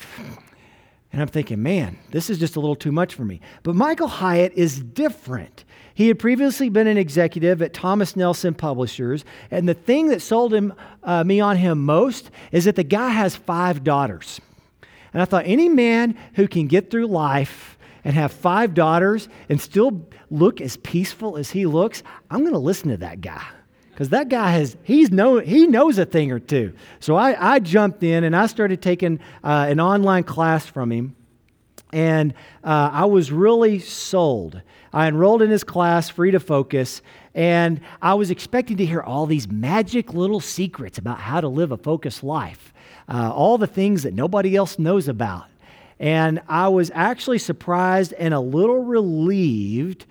And 1.12 1.20
I'm 1.20 1.28
thinking, 1.28 1.62
man, 1.62 1.98
this 2.10 2.30
is 2.30 2.38
just 2.38 2.56
a 2.56 2.60
little 2.60 2.76
too 2.76 2.92
much 2.92 3.14
for 3.14 3.24
me. 3.24 3.40
But 3.62 3.74
Michael 3.74 4.08
Hyatt 4.08 4.54
is 4.54 4.80
different. 4.80 5.64
He 5.94 6.08
had 6.08 6.18
previously 6.18 6.70
been 6.70 6.86
an 6.86 6.96
executive 6.96 7.60
at 7.60 7.74
Thomas 7.74 8.16
Nelson 8.16 8.54
Publishers, 8.54 9.26
and 9.50 9.68
the 9.68 9.74
thing 9.74 10.08
that 10.08 10.22
sold 10.22 10.54
him, 10.54 10.72
uh, 11.02 11.22
me 11.22 11.38
on 11.38 11.58
him 11.58 11.84
most 11.84 12.30
is 12.50 12.64
that 12.64 12.76
the 12.76 12.82
guy 12.82 13.10
has 13.10 13.36
five 13.36 13.84
daughters. 13.84 14.40
And 15.12 15.20
I 15.20 15.26
thought, 15.26 15.44
any 15.46 15.68
man 15.68 16.16
who 16.34 16.48
can 16.48 16.66
get 16.66 16.90
through 16.90 17.08
life 17.08 17.76
and 18.04 18.14
have 18.14 18.32
five 18.32 18.72
daughters 18.72 19.28
and 19.50 19.60
still 19.60 20.08
look 20.30 20.62
as 20.62 20.78
peaceful 20.78 21.36
as 21.36 21.50
he 21.50 21.66
looks, 21.66 22.02
I'm 22.30 22.40
going 22.40 22.52
to 22.52 22.58
listen 22.58 22.88
to 22.88 22.96
that 22.98 23.20
guy 23.20 23.44
because 24.02 24.10
that 24.10 24.28
guy 24.28 24.50
has 24.50 24.76
he's 24.82 25.12
know 25.12 25.38
he 25.38 25.68
knows 25.68 25.96
a 25.96 26.04
thing 26.04 26.32
or 26.32 26.40
two. 26.40 26.72
So 26.98 27.14
i, 27.14 27.54
I 27.54 27.60
jumped 27.60 28.02
in 28.02 28.24
and 28.24 28.34
i 28.34 28.46
started 28.46 28.82
taking 28.82 29.20
uh, 29.44 29.66
an 29.68 29.78
online 29.78 30.24
class 30.24 30.66
from 30.66 30.90
him. 30.90 31.14
And 31.92 32.34
uh, 32.64 32.90
i 32.92 33.04
was 33.04 33.30
really 33.30 33.78
sold. 33.78 34.60
I 34.92 35.06
enrolled 35.06 35.40
in 35.40 35.50
his 35.50 35.62
class, 35.62 36.08
Free 36.08 36.32
to 36.32 36.40
Focus, 36.40 37.00
and 37.32 37.80
I 38.02 38.14
was 38.14 38.32
expecting 38.32 38.76
to 38.78 38.84
hear 38.84 39.02
all 39.02 39.26
these 39.26 39.48
magic 39.48 40.12
little 40.12 40.40
secrets 40.40 40.98
about 40.98 41.20
how 41.20 41.40
to 41.40 41.46
live 41.46 41.70
a 41.70 41.76
focused 41.76 42.24
life, 42.24 42.74
uh, 43.08 43.32
all 43.32 43.56
the 43.56 43.68
things 43.68 44.02
that 44.02 44.14
nobody 44.14 44.56
else 44.56 44.80
knows 44.80 45.06
about. 45.06 45.44
And 46.00 46.42
I 46.48 46.66
was 46.66 46.90
actually 46.92 47.38
surprised 47.38 48.14
and 48.14 48.34
a 48.34 48.40
little 48.40 48.82
relieved 48.82 50.06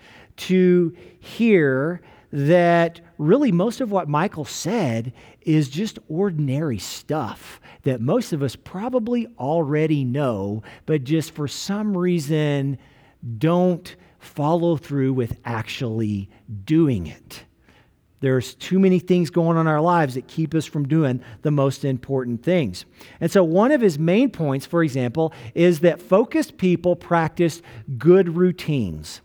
to 0.48 0.96
hear 1.20 2.00
that 2.32 3.00
really 3.22 3.52
most 3.52 3.80
of 3.80 3.90
what 3.90 4.08
Michael 4.08 4.44
said 4.44 5.12
is 5.40 5.68
just 5.68 5.98
ordinary 6.08 6.78
stuff 6.78 7.60
that 7.82 8.00
most 8.00 8.32
of 8.32 8.42
us 8.42 8.56
probably 8.56 9.26
already 9.38 10.04
know, 10.04 10.62
but 10.86 11.04
just 11.04 11.32
for 11.32 11.48
some 11.48 11.96
reason 11.96 12.78
don't 13.38 13.96
follow 14.18 14.76
through 14.76 15.12
with 15.12 15.36
actually 15.44 16.28
doing 16.64 17.06
it. 17.06 17.44
There's 18.20 18.54
too 18.54 18.78
many 18.78 19.00
things 19.00 19.30
going 19.30 19.56
on 19.56 19.62
in 19.62 19.66
our 19.66 19.80
lives 19.80 20.14
that 20.14 20.28
keep 20.28 20.54
us 20.54 20.64
from 20.64 20.86
doing 20.86 21.22
the 21.42 21.50
most 21.50 21.84
important 21.84 22.44
things. 22.44 22.84
And 23.20 23.30
so, 23.32 23.42
one 23.42 23.72
of 23.72 23.80
his 23.80 23.98
main 23.98 24.30
points, 24.30 24.64
for 24.64 24.84
example, 24.84 25.32
is 25.56 25.80
that 25.80 26.00
focused 26.00 26.56
people 26.56 26.94
practice 26.94 27.62
good 27.98 28.36
routines. 28.36 29.20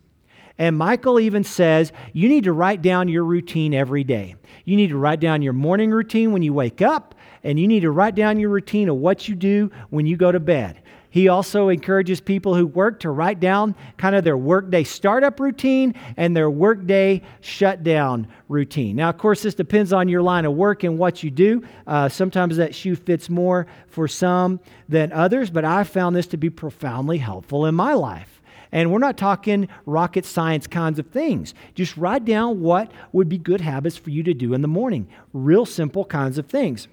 And 0.57 0.77
Michael 0.77 1.19
even 1.19 1.43
says 1.43 1.91
you 2.13 2.29
need 2.29 2.45
to 2.45 2.53
write 2.53 2.81
down 2.81 3.07
your 3.07 3.23
routine 3.23 3.73
every 3.73 4.03
day. 4.03 4.35
You 4.65 4.75
need 4.75 4.89
to 4.89 4.97
write 4.97 5.19
down 5.19 5.41
your 5.41 5.53
morning 5.53 5.91
routine 5.91 6.31
when 6.31 6.41
you 6.41 6.53
wake 6.53 6.81
up, 6.81 7.15
and 7.43 7.59
you 7.59 7.67
need 7.67 7.81
to 7.81 7.91
write 7.91 8.15
down 8.15 8.39
your 8.39 8.49
routine 8.49 8.89
of 8.89 8.97
what 8.97 9.27
you 9.27 9.35
do 9.35 9.71
when 9.89 10.05
you 10.05 10.17
go 10.17 10.31
to 10.31 10.39
bed. 10.39 10.81
He 11.09 11.29
also 11.29 11.69
encourages 11.69 12.19
people 12.19 12.53
who 12.53 12.67
work 12.67 12.99
to 12.99 13.09
write 13.09 13.39
down 13.39 13.75
kind 13.97 14.15
of 14.15 14.23
their 14.23 14.37
workday 14.37 14.83
startup 14.83 15.39
routine 15.39 15.95
and 16.17 16.35
their 16.35 16.49
workday 16.49 17.21
shutdown 17.39 18.27
routine. 18.49 18.97
Now, 18.97 19.09
of 19.09 19.17
course, 19.17 19.41
this 19.41 19.55
depends 19.55 19.93
on 19.93 20.09
your 20.09 20.21
line 20.21 20.45
of 20.45 20.53
work 20.53 20.83
and 20.83 20.99
what 20.99 21.23
you 21.23 21.31
do. 21.31 21.63
Uh, 21.87 22.09
sometimes 22.09 22.57
that 22.57 22.75
shoe 22.75 22.95
fits 22.95 23.29
more 23.29 23.67
for 23.87 24.07
some 24.07 24.59
than 24.89 25.11
others, 25.13 25.49
but 25.49 25.65
I 25.65 25.85
found 25.85 26.15
this 26.15 26.27
to 26.27 26.37
be 26.37 26.49
profoundly 26.49 27.17
helpful 27.17 27.65
in 27.65 27.73
my 27.73 27.93
life. 27.93 28.36
And 28.77 28.91
we're 28.91 28.99
not 28.99 29.17
talking 29.17 29.69
rocket 29.87 30.23
science 30.23 30.67
kinds 30.67 30.99
of 30.99 31.07
things. 31.07 31.55
Just 31.73 31.97
write 31.97 32.25
down 32.25 32.61
what 32.61 32.91
would 33.11 33.27
be 33.27 33.39
good 33.39 33.59
habits 33.59 33.97
for 33.97 34.11
you 34.11 34.21
to 34.21 34.35
do 34.35 34.53
in 34.53 34.61
the 34.61 34.67
morning. 34.67 35.07
Real 35.33 35.65
simple 35.65 36.05
kinds 36.05 36.37
of 36.37 36.45
things. 36.45 36.87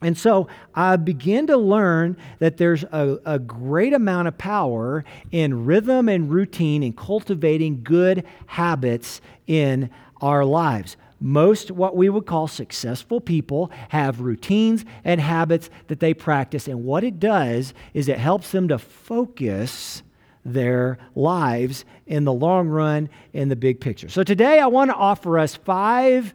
And 0.00 0.18
so 0.18 0.48
I 0.74 0.96
began 0.96 1.46
to 1.46 1.56
learn 1.56 2.16
that 2.40 2.56
there's 2.56 2.82
a, 2.82 3.20
a, 3.24 3.38
great 3.38 3.92
amount 3.92 4.26
of 4.26 4.36
power 4.38 5.04
in 5.30 5.64
rhythm 5.64 6.08
and 6.08 6.28
routine 6.28 6.82
and 6.82 6.96
cultivating 6.96 7.84
good 7.84 8.24
habits 8.46 9.20
in 9.46 9.90
our 10.20 10.44
lives. 10.44 10.96
Most 11.20 11.70
what 11.70 11.94
we 11.94 12.08
would 12.08 12.26
call 12.26 12.48
successful 12.48 13.20
people 13.20 13.70
have 13.90 14.20
routines 14.20 14.84
and 15.04 15.20
habits 15.20 15.70
that 15.86 16.00
they 16.00 16.12
practice. 16.12 16.66
And 16.66 16.82
what 16.82 17.04
it 17.04 17.20
does 17.20 17.72
is 17.94 18.08
it 18.08 18.18
helps 18.18 18.50
them 18.50 18.66
to 18.66 18.78
focus 18.80 20.02
their 20.44 20.98
lives 21.14 21.84
in 22.06 22.24
the 22.24 22.32
long 22.32 22.68
run 22.68 23.08
in 23.32 23.48
the 23.48 23.56
big 23.56 23.80
picture. 23.80 24.08
So 24.08 24.22
today 24.22 24.60
I 24.60 24.66
want 24.66 24.90
to 24.90 24.96
offer 24.96 25.38
us 25.38 25.54
five, 25.54 26.34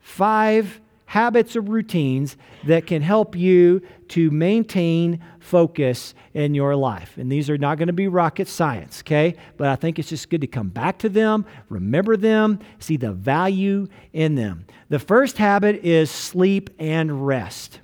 five 0.00 0.80
habits 1.06 1.54
or 1.54 1.60
routines 1.60 2.36
that 2.64 2.86
can 2.86 3.02
help 3.02 3.36
you 3.36 3.80
to 4.08 4.30
maintain 4.30 5.20
focus 5.38 6.14
in 6.32 6.54
your 6.54 6.74
life. 6.74 7.16
And 7.18 7.30
these 7.30 7.48
are 7.50 7.58
not 7.58 7.78
going 7.78 7.86
to 7.86 7.92
be 7.92 8.08
rocket 8.08 8.48
science, 8.48 9.00
okay? 9.00 9.36
But 9.56 9.68
I 9.68 9.76
think 9.76 9.98
it's 9.98 10.08
just 10.08 10.30
good 10.30 10.40
to 10.40 10.46
come 10.46 10.70
back 10.70 10.98
to 10.98 11.08
them, 11.08 11.44
remember 11.68 12.16
them, 12.16 12.58
see 12.78 12.96
the 12.96 13.12
value 13.12 13.86
in 14.12 14.34
them. 14.34 14.66
The 14.88 14.98
first 14.98 15.38
habit 15.38 15.84
is 15.84 16.10
sleep 16.10 16.70
and 16.78 17.26
rest. 17.26 17.80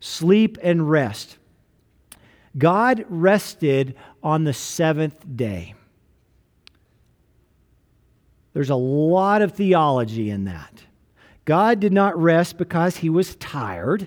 Sleep 0.00 0.58
and 0.62 0.90
rest. 0.90 1.38
God 2.58 3.04
rested 3.08 3.94
on 4.22 4.44
the 4.44 4.52
seventh 4.52 5.24
day. 5.36 5.74
There's 8.52 8.70
a 8.70 8.76
lot 8.76 9.42
of 9.42 9.52
theology 9.52 10.30
in 10.30 10.44
that. 10.44 10.82
God 11.44 11.80
did 11.80 11.92
not 11.92 12.20
rest 12.20 12.58
because 12.58 12.98
he 12.98 13.08
was 13.08 13.34
tired. 13.36 14.06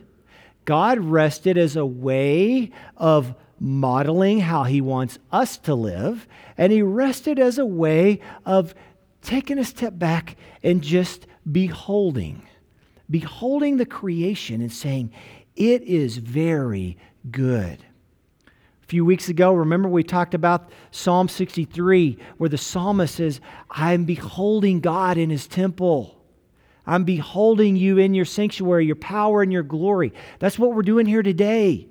God 0.65 0.99
rested 0.99 1.57
as 1.57 1.75
a 1.75 1.85
way 1.85 2.71
of 2.97 3.35
modeling 3.59 4.39
how 4.39 4.63
he 4.63 4.81
wants 4.81 5.17
us 5.31 5.57
to 5.59 5.75
live, 5.75 6.27
and 6.57 6.71
he 6.71 6.81
rested 6.81 7.39
as 7.39 7.57
a 7.57 7.65
way 7.65 8.19
of 8.45 8.73
taking 9.21 9.57
a 9.57 9.65
step 9.65 9.97
back 9.97 10.37
and 10.63 10.81
just 10.81 11.25
beholding, 11.51 12.41
beholding 13.09 13.77
the 13.77 13.85
creation 13.85 14.61
and 14.61 14.71
saying, 14.71 15.11
It 15.55 15.83
is 15.83 16.17
very 16.17 16.97
good. 17.31 17.84
A 18.85 18.87
few 18.87 19.03
weeks 19.03 19.29
ago, 19.29 19.51
remember 19.51 19.89
we 19.89 20.03
talked 20.03 20.35
about 20.35 20.69
Psalm 20.91 21.27
63, 21.27 22.19
where 22.37 22.51
the 22.51 22.57
psalmist 22.59 23.15
says, 23.15 23.41
I'm 23.71 24.05
beholding 24.05 24.79
God 24.79 25.17
in 25.17 25.31
his 25.31 25.47
temple. 25.47 26.21
I'm 26.85 27.03
beholding 27.03 27.77
you 27.77 27.97
in 27.97 28.13
your 28.13 28.25
sanctuary, 28.25 28.85
your 28.85 28.95
power 28.95 29.41
and 29.41 29.51
your 29.51 29.63
glory. 29.63 30.13
That's 30.37 30.59
what 30.59 30.75
we're 30.75 30.83
doing 30.83 31.07
here 31.07 31.23
today. 31.23 31.87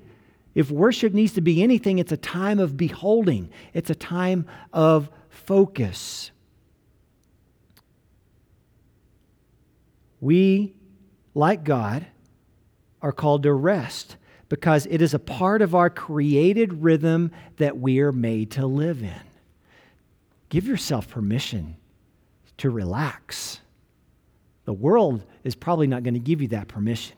If 0.55 0.71
worship 0.71 1.13
needs 1.13 1.33
to 1.33 1.41
be 1.41 1.65
anything, 1.65 1.99
it's 1.99 2.13
a 2.13 2.17
time 2.17 2.61
of 2.61 2.77
beholding, 2.77 3.51
it's 3.73 3.91
a 3.91 3.97
time 3.97 4.47
of 4.73 5.11
focus. 5.31 6.31
We, 10.21 10.77
like 11.35 11.65
God, 11.65 12.07
are 13.03 13.11
called 13.11 13.43
to 13.43 13.53
rest 13.53 14.17
because 14.55 14.87
it 14.89 15.03
is 15.03 15.15
a 15.15 15.19
part 15.19 15.63
of 15.63 15.75
our 15.75 15.91
created 15.91 16.73
rhythm 16.85 17.33
that 17.57 17.77
we 17.77 17.99
are 17.99 18.13
made 18.13 18.53
to 18.53 18.65
live 18.65 19.03
in. 19.03 19.21
Give 20.49 20.69
yourself 20.69 21.09
permission 21.09 21.75
to 22.59 22.71
relax. 22.71 23.59
The 24.65 24.73
world 24.73 25.25
is 25.43 25.57
probably 25.57 25.89
not 25.89 26.05
going 26.05 26.15
to 26.15 26.21
give 26.21 26.41
you 26.41 26.47
that 26.49 26.69
permission. 26.69 27.17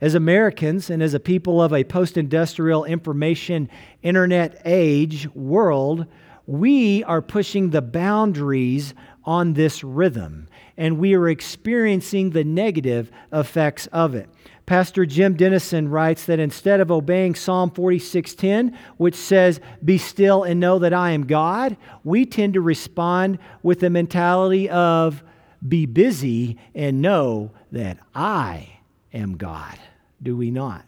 As 0.00 0.14
Americans 0.14 0.88
and 0.88 1.02
as 1.02 1.12
a 1.12 1.20
people 1.20 1.60
of 1.60 1.74
a 1.74 1.84
post 1.84 2.16
industrial 2.16 2.86
information 2.86 3.68
internet 4.02 4.62
age 4.64 5.28
world, 5.34 6.06
we 6.46 7.04
are 7.04 7.20
pushing 7.20 7.68
the 7.68 7.82
boundaries 7.82 8.94
on 9.22 9.52
this 9.52 9.84
rhythm 9.84 10.48
and 10.78 10.96
we 10.96 11.12
are 11.12 11.28
experiencing 11.28 12.30
the 12.30 12.44
negative 12.44 13.10
effects 13.34 13.86
of 13.88 14.14
it. 14.14 14.30
Pastor 14.66 15.06
Jim 15.06 15.34
Denison 15.34 15.88
writes 15.88 16.26
that 16.26 16.40
instead 16.40 16.80
of 16.80 16.90
obeying 16.90 17.36
Psalm 17.36 17.70
46:10, 17.70 18.76
which 18.96 19.14
says, 19.14 19.60
"Be 19.84 19.96
still 19.96 20.42
and 20.42 20.58
know 20.58 20.80
that 20.80 20.92
I 20.92 21.12
am 21.12 21.24
God," 21.26 21.76
we 22.02 22.26
tend 22.26 22.54
to 22.54 22.60
respond 22.60 23.38
with 23.62 23.78
the 23.78 23.90
mentality 23.90 24.68
of 24.68 25.22
be 25.66 25.86
busy 25.86 26.58
and 26.74 27.00
know 27.00 27.52
that 27.70 27.98
I 28.14 28.80
am 29.14 29.36
God. 29.36 29.78
Do 30.20 30.36
we 30.36 30.50
not? 30.50 30.84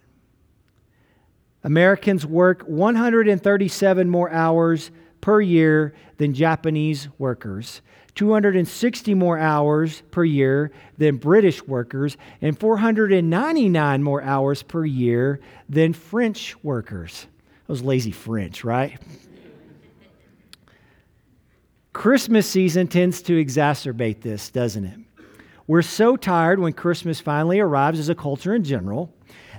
Americans 1.62 2.26
work 2.26 2.62
137 2.66 4.10
more 4.10 4.30
hours 4.30 4.90
per 5.20 5.40
year 5.40 5.94
than 6.16 6.34
Japanese 6.34 7.08
workers, 7.18 7.82
260 8.14 9.14
more 9.14 9.38
hours 9.38 10.02
per 10.10 10.24
year 10.24 10.72
than 10.96 11.16
British 11.16 11.62
workers, 11.66 12.16
and 12.40 12.58
499 12.58 14.02
more 14.02 14.22
hours 14.22 14.62
per 14.62 14.84
year 14.84 15.40
than 15.68 15.92
French 15.92 16.56
workers. 16.62 17.26
Those 17.66 17.82
lazy 17.82 18.12
French, 18.12 18.64
right? 18.64 18.98
Christmas 21.92 22.48
season 22.48 22.86
tends 22.86 23.22
to 23.22 23.32
exacerbate 23.32 24.20
this, 24.20 24.50
doesn't 24.50 24.84
it? 24.84 24.98
We're 25.66 25.82
so 25.82 26.16
tired 26.16 26.60
when 26.60 26.72
Christmas 26.72 27.20
finally 27.20 27.60
arrives 27.60 27.98
as 27.98 28.08
a 28.08 28.14
culture 28.14 28.54
in 28.54 28.64
general 28.64 29.12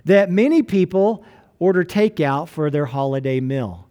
that 0.05 0.31
many 0.31 0.63
people 0.63 1.23
order 1.59 1.83
takeout 1.83 2.47
for 2.47 2.69
their 2.71 2.85
holiday 2.85 3.39
meal. 3.39 3.88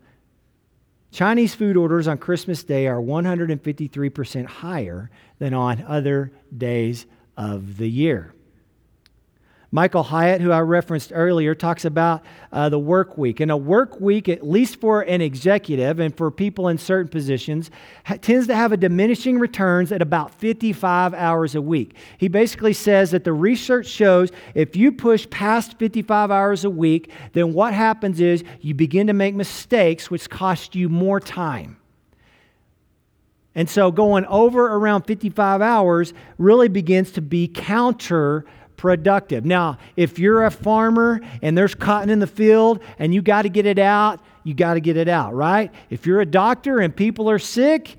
Chinese 1.11 1.55
food 1.55 1.77
orders 1.77 2.07
on 2.07 2.19
Christmas 2.19 2.63
Day 2.65 2.87
are 2.87 3.01
153% 3.01 4.47
higher 4.47 5.11
than 5.39 5.55
on 5.55 5.83
other 5.87 6.33
days 6.57 7.07
of 7.37 7.79
the 7.79 7.89
year. 7.89 8.35
Michael 9.71 10.03
Hyatt, 10.03 10.41
who 10.41 10.51
I 10.51 10.61
referenced 10.61 11.13
earlier, 11.15 11.55
talks 11.55 11.85
about 11.85 12.25
uh, 12.53 12.71
the 12.71 12.79
work 12.79 13.19
week. 13.19 13.41
And 13.41 13.51
a 13.51 13.57
work 13.57 14.01
week, 14.01 14.27
at 14.27 14.47
least 14.47 14.81
for 14.81 15.03
an 15.03 15.21
executive 15.21 16.01
and 16.01 16.17
for 16.17 16.31
people 16.31 16.69
in 16.69 16.79
certain 16.79 17.09
positions, 17.09 17.71
ha- 18.07 18.17
tends 18.17 18.47
to 18.47 18.55
have 18.55 18.73
a 18.73 18.79
diminishing 18.79 19.39
returns 19.39 19.93
at 19.93 20.01
about 20.01 20.35
55 20.35 21.13
hours 21.13 21.55
a 21.55 21.61
week. 21.61 21.95
He 22.17 22.29
basically 22.29 22.73
says 22.73 23.11
that 23.11 23.25
the 23.25 23.33
research 23.35 23.87
shows 23.87 24.31
if 24.55 24.75
you 24.75 24.91
push 24.91 25.29
past 25.29 25.79
55 25.79 26.31
hours 26.31 26.65
a 26.65 26.71
week, 26.71 27.13
then 27.35 27.53
what 27.53 27.75
happens 27.75 28.21
is 28.21 28.45
you 28.63 28.73
begin 28.73 29.07
to 29.09 29.13
make 29.13 29.35
mistakes, 29.35 30.11
which 30.11 30.31
cost 30.31 30.75
you 30.75 30.89
more 30.89 31.21
time. 31.21 31.77
And 33.55 33.69
so 33.69 33.91
going 33.91 34.25
over 34.27 34.67
around 34.67 35.03
55 35.03 35.61
hours 35.61 36.15
really 36.39 36.69
begins 36.69 37.11
to 37.13 37.21
be 37.21 37.49
counter 37.49 38.47
productive. 38.79 39.45
Now, 39.45 39.77
if 39.97 40.19
you're 40.19 40.47
a 40.47 40.51
farmer 40.51 41.21
and 41.43 41.59
there's 41.59 41.75
cotton 41.75 42.09
in 42.09 42.21
the 42.21 42.27
field 42.27 42.81
and 42.99 43.13
you 43.13 43.21
got 43.21 43.43
to 43.43 43.51
get 43.51 43.67
it 43.67 43.79
out, 43.79 44.21
you 44.45 44.55
got 44.55 44.75
to 44.75 44.81
get 44.81 44.97
it 44.97 45.09
out, 45.09 45.35
right? 45.35 45.71
If 45.91 46.07
you're 46.07 46.23
a 46.23 46.27
doctor 46.27 46.79
and 46.79 46.97
people 46.97 47.29
are 47.29 47.39
sick, 47.39 47.97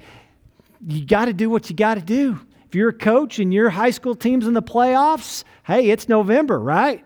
you 0.88 1.06
got 1.06 1.26
to 1.26 1.34
do 1.34 1.52
what 1.52 1.70
you 1.70 1.76
got 1.76 1.96
to 1.96 2.02
do. 2.02 2.40
If 2.68 2.74
you're 2.74 2.90
a 2.90 2.94
coach 2.94 3.38
and 3.38 3.54
your 3.54 3.70
high 3.70 3.92
school 3.92 4.16
team's 4.16 4.48
in 4.48 4.54
the 4.54 4.64
playoffs, 4.64 5.44
hey, 5.64 5.92
it's 5.92 6.10
November, 6.10 6.60
right? 6.60 7.06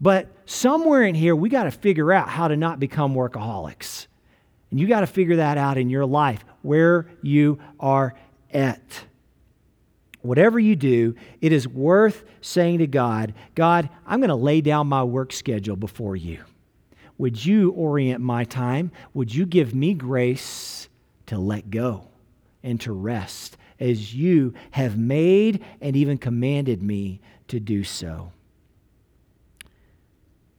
But 0.00 0.28
somewhere 0.44 1.02
in 1.02 1.14
here, 1.14 1.34
we 1.34 1.48
got 1.48 1.64
to 1.64 1.70
figure 1.70 2.12
out 2.12 2.28
how 2.28 2.48
to 2.48 2.56
not 2.56 2.78
become 2.78 3.14
workaholics. 3.14 4.06
And 4.70 4.78
you 4.78 4.86
got 4.86 5.00
to 5.00 5.06
figure 5.06 5.36
that 5.36 5.58
out 5.58 5.78
in 5.78 5.88
your 5.90 6.06
life, 6.06 6.44
where 6.62 7.06
you 7.22 7.58
are 7.80 8.14
at. 8.52 9.04
Whatever 10.22 10.58
you 10.58 10.76
do, 10.76 11.14
it 11.40 11.52
is 11.52 11.66
worth 11.66 12.24
saying 12.40 12.78
to 12.78 12.86
God, 12.86 13.34
God, 13.54 13.88
I'm 14.06 14.20
going 14.20 14.28
to 14.28 14.34
lay 14.36 14.60
down 14.60 14.86
my 14.86 15.02
work 15.02 15.32
schedule 15.32 15.76
before 15.76 16.16
you. 16.16 16.42
Would 17.18 17.44
you 17.44 17.70
orient 17.72 18.20
my 18.20 18.44
time? 18.44 18.92
Would 19.14 19.34
you 19.34 19.46
give 19.46 19.74
me 19.74 19.94
grace 19.94 20.88
to 21.26 21.38
let 21.38 21.70
go 21.70 22.06
and 22.62 22.80
to 22.82 22.92
rest 22.92 23.56
as 23.80 24.14
you 24.14 24.54
have 24.70 24.96
made 24.96 25.64
and 25.80 25.96
even 25.96 26.18
commanded 26.18 26.82
me 26.82 27.20
to 27.48 27.60
do 27.60 27.84
so? 27.84 28.32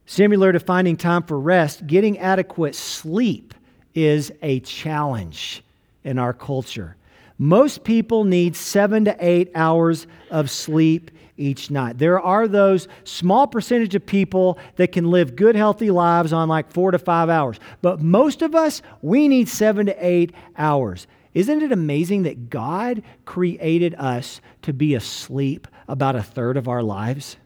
Similar 0.06 0.52
to 0.52 0.60
finding 0.60 0.96
time 0.96 1.22
for 1.22 1.40
rest, 1.40 1.86
getting 1.86 2.18
adequate 2.18 2.74
sleep 2.74 3.54
is 3.94 4.30
a 4.42 4.60
challenge 4.60 5.64
in 6.02 6.18
our 6.18 6.34
culture. 6.34 6.96
Most 7.38 7.84
people 7.84 8.24
need 8.24 8.54
seven 8.54 9.04
to 9.06 9.16
eight 9.18 9.50
hours 9.54 10.06
of 10.30 10.50
sleep 10.50 11.10
each 11.36 11.70
night. 11.70 11.98
There 11.98 12.20
are 12.20 12.46
those 12.46 12.86
small 13.02 13.46
percentage 13.46 13.94
of 13.94 14.06
people 14.06 14.58
that 14.76 14.92
can 14.92 15.10
live 15.10 15.34
good, 15.34 15.56
healthy 15.56 15.90
lives 15.90 16.32
on 16.32 16.48
like 16.48 16.70
four 16.70 16.92
to 16.92 16.98
five 16.98 17.28
hours. 17.28 17.58
But 17.82 18.00
most 18.00 18.40
of 18.42 18.54
us, 18.54 18.82
we 19.02 19.26
need 19.26 19.48
seven 19.48 19.86
to 19.86 20.06
eight 20.06 20.32
hours. 20.56 21.06
Isn't 21.34 21.62
it 21.62 21.72
amazing 21.72 22.22
that 22.22 22.50
God 22.50 23.02
created 23.24 23.96
us 23.96 24.40
to 24.62 24.72
be 24.72 24.94
asleep 24.94 25.66
about 25.88 26.14
a 26.14 26.22
third 26.22 26.56
of 26.56 26.68
our 26.68 26.82
lives? 26.82 27.36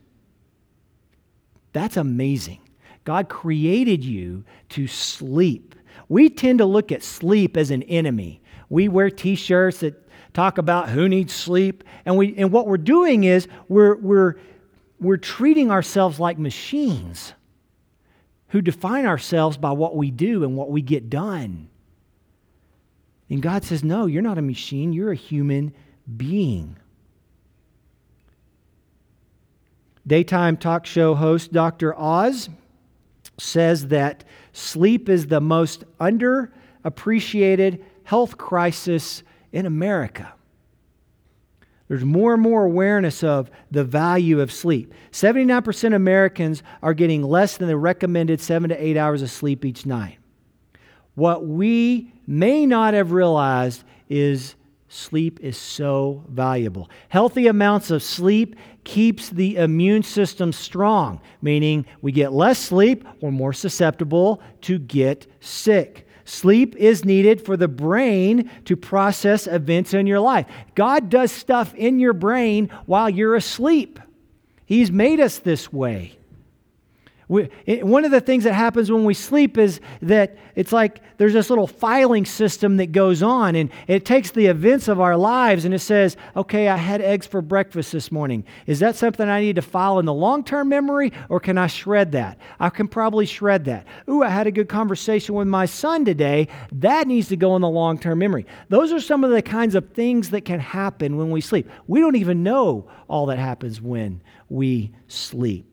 That's 1.72 1.96
amazing. 1.96 2.60
God 3.04 3.30
created 3.30 4.04
you 4.04 4.44
to 4.70 4.86
sleep. 4.86 5.74
We 6.10 6.28
tend 6.28 6.58
to 6.58 6.66
look 6.66 6.92
at 6.92 7.02
sleep 7.02 7.56
as 7.56 7.70
an 7.70 7.82
enemy. 7.84 8.42
We 8.68 8.88
wear 8.88 9.10
t 9.10 9.34
shirts 9.34 9.80
that 9.80 9.94
talk 10.34 10.58
about 10.58 10.88
who 10.88 11.08
needs 11.08 11.32
sleep. 11.32 11.84
And, 12.04 12.16
we, 12.16 12.36
and 12.36 12.52
what 12.52 12.66
we're 12.66 12.76
doing 12.76 13.24
is 13.24 13.48
we're, 13.68 13.96
we're, 13.96 14.34
we're 15.00 15.16
treating 15.16 15.70
ourselves 15.70 16.20
like 16.20 16.38
machines 16.38 17.32
who 18.48 18.60
define 18.60 19.06
ourselves 19.06 19.56
by 19.56 19.72
what 19.72 19.96
we 19.96 20.10
do 20.10 20.44
and 20.44 20.56
what 20.56 20.70
we 20.70 20.82
get 20.82 21.10
done. 21.10 21.68
And 23.30 23.42
God 23.42 23.64
says, 23.64 23.84
No, 23.84 24.06
you're 24.06 24.22
not 24.22 24.38
a 24.38 24.42
machine, 24.42 24.92
you're 24.92 25.12
a 25.12 25.16
human 25.16 25.74
being. 26.16 26.76
Daytime 30.06 30.56
talk 30.56 30.86
show 30.86 31.14
host 31.14 31.52
Dr. 31.52 31.94
Oz 31.94 32.48
says 33.36 33.88
that 33.88 34.24
sleep 34.52 35.08
is 35.10 35.26
the 35.26 35.40
most 35.40 35.84
underappreciated 36.00 37.84
health 38.08 38.38
crisis 38.38 39.22
in 39.52 39.66
America. 39.66 40.32
There's 41.88 42.06
more 42.06 42.32
and 42.32 42.42
more 42.42 42.64
awareness 42.64 43.22
of 43.22 43.50
the 43.70 43.84
value 43.84 44.40
of 44.40 44.50
sleep. 44.50 44.94
79% 45.12 45.88
of 45.88 45.92
Americans 45.92 46.62
are 46.82 46.94
getting 46.94 47.22
less 47.22 47.58
than 47.58 47.68
the 47.68 47.76
recommended 47.76 48.40
seven 48.40 48.70
to 48.70 48.82
eight 48.82 48.96
hours 48.96 49.20
of 49.20 49.30
sleep 49.30 49.62
each 49.62 49.84
night. 49.84 50.16
What 51.16 51.46
we 51.46 52.10
may 52.26 52.64
not 52.64 52.94
have 52.94 53.12
realized 53.12 53.84
is 54.08 54.54
sleep 54.88 55.40
is 55.42 55.58
so 55.58 56.24
valuable. 56.30 56.88
Healthy 57.10 57.46
amounts 57.46 57.90
of 57.90 58.02
sleep 58.02 58.56
keeps 58.84 59.28
the 59.28 59.56
immune 59.56 60.02
system 60.02 60.54
strong, 60.54 61.20
meaning 61.42 61.84
we 62.00 62.12
get 62.12 62.32
less 62.32 62.58
sleep, 62.58 63.06
we're 63.20 63.30
more 63.30 63.52
susceptible 63.52 64.40
to 64.62 64.78
get 64.78 65.26
sick. 65.40 66.07
Sleep 66.28 66.76
is 66.76 67.06
needed 67.06 67.40
for 67.40 67.56
the 67.56 67.68
brain 67.68 68.50
to 68.66 68.76
process 68.76 69.46
events 69.46 69.94
in 69.94 70.06
your 70.06 70.20
life. 70.20 70.44
God 70.74 71.08
does 71.08 71.32
stuff 71.32 71.74
in 71.74 71.98
your 71.98 72.12
brain 72.12 72.68
while 72.84 73.08
you're 73.08 73.34
asleep. 73.34 73.98
He's 74.66 74.90
made 74.90 75.20
us 75.20 75.38
this 75.38 75.72
way. 75.72 76.17
We, 77.28 77.50
it, 77.66 77.86
one 77.86 78.06
of 78.06 78.10
the 78.10 78.22
things 78.22 78.44
that 78.44 78.54
happens 78.54 78.90
when 78.90 79.04
we 79.04 79.12
sleep 79.12 79.58
is 79.58 79.80
that 80.00 80.36
it's 80.54 80.72
like 80.72 81.02
there's 81.18 81.34
this 81.34 81.50
little 81.50 81.66
filing 81.66 82.24
system 82.24 82.78
that 82.78 82.90
goes 82.90 83.22
on, 83.22 83.54
and 83.54 83.70
it 83.86 84.06
takes 84.06 84.30
the 84.30 84.46
events 84.46 84.88
of 84.88 84.98
our 84.98 85.16
lives 85.16 85.66
and 85.66 85.74
it 85.74 85.80
says, 85.80 86.16
okay, 86.34 86.68
I 86.68 86.76
had 86.76 87.02
eggs 87.02 87.26
for 87.26 87.42
breakfast 87.42 87.92
this 87.92 88.10
morning. 88.10 88.44
Is 88.66 88.80
that 88.80 88.96
something 88.96 89.28
I 89.28 89.40
need 89.42 89.56
to 89.56 89.62
file 89.62 89.98
in 89.98 90.06
the 90.06 90.14
long 90.14 90.42
term 90.42 90.70
memory, 90.70 91.12
or 91.28 91.38
can 91.38 91.58
I 91.58 91.66
shred 91.66 92.12
that? 92.12 92.38
I 92.58 92.70
can 92.70 92.88
probably 92.88 93.26
shred 93.26 93.66
that. 93.66 93.86
Ooh, 94.08 94.22
I 94.22 94.30
had 94.30 94.46
a 94.46 94.52
good 94.52 94.68
conversation 94.70 95.34
with 95.34 95.48
my 95.48 95.66
son 95.66 96.06
today. 96.06 96.48
That 96.72 97.06
needs 97.06 97.28
to 97.28 97.36
go 97.36 97.56
in 97.56 97.62
the 97.62 97.68
long 97.68 97.98
term 97.98 98.20
memory. 98.20 98.46
Those 98.70 98.90
are 98.90 99.00
some 99.00 99.22
of 99.22 99.30
the 99.30 99.42
kinds 99.42 99.74
of 99.74 99.90
things 99.90 100.30
that 100.30 100.46
can 100.46 100.60
happen 100.60 101.18
when 101.18 101.30
we 101.30 101.42
sleep. 101.42 101.68
We 101.86 102.00
don't 102.00 102.16
even 102.16 102.42
know 102.42 102.88
all 103.06 103.26
that 103.26 103.38
happens 103.38 103.82
when 103.82 104.22
we 104.48 104.92
sleep. 105.08 105.67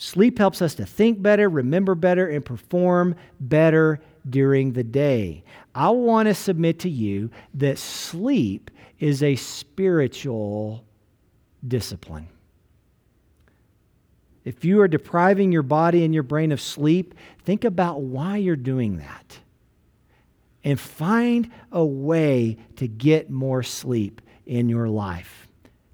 Sleep 0.00 0.38
helps 0.38 0.62
us 0.62 0.76
to 0.76 0.86
think 0.86 1.20
better, 1.20 1.48
remember 1.48 1.96
better, 1.96 2.28
and 2.28 2.44
perform 2.44 3.16
better 3.40 4.00
during 4.30 4.72
the 4.72 4.84
day. 4.84 5.42
I 5.74 5.90
want 5.90 6.28
to 6.28 6.34
submit 6.34 6.78
to 6.80 6.88
you 6.88 7.30
that 7.54 7.78
sleep 7.78 8.70
is 9.00 9.24
a 9.24 9.34
spiritual 9.34 10.84
discipline. 11.66 12.28
If 14.44 14.64
you 14.64 14.80
are 14.82 14.88
depriving 14.88 15.50
your 15.50 15.64
body 15.64 16.04
and 16.04 16.14
your 16.14 16.22
brain 16.22 16.52
of 16.52 16.60
sleep, 16.60 17.16
think 17.44 17.64
about 17.64 18.00
why 18.00 18.36
you're 18.36 18.54
doing 18.54 18.98
that. 18.98 19.40
And 20.62 20.78
find 20.78 21.50
a 21.72 21.84
way 21.84 22.58
to 22.76 22.86
get 22.86 23.30
more 23.30 23.64
sleep 23.64 24.22
in 24.46 24.68
your 24.68 24.88
life. 24.88 25.47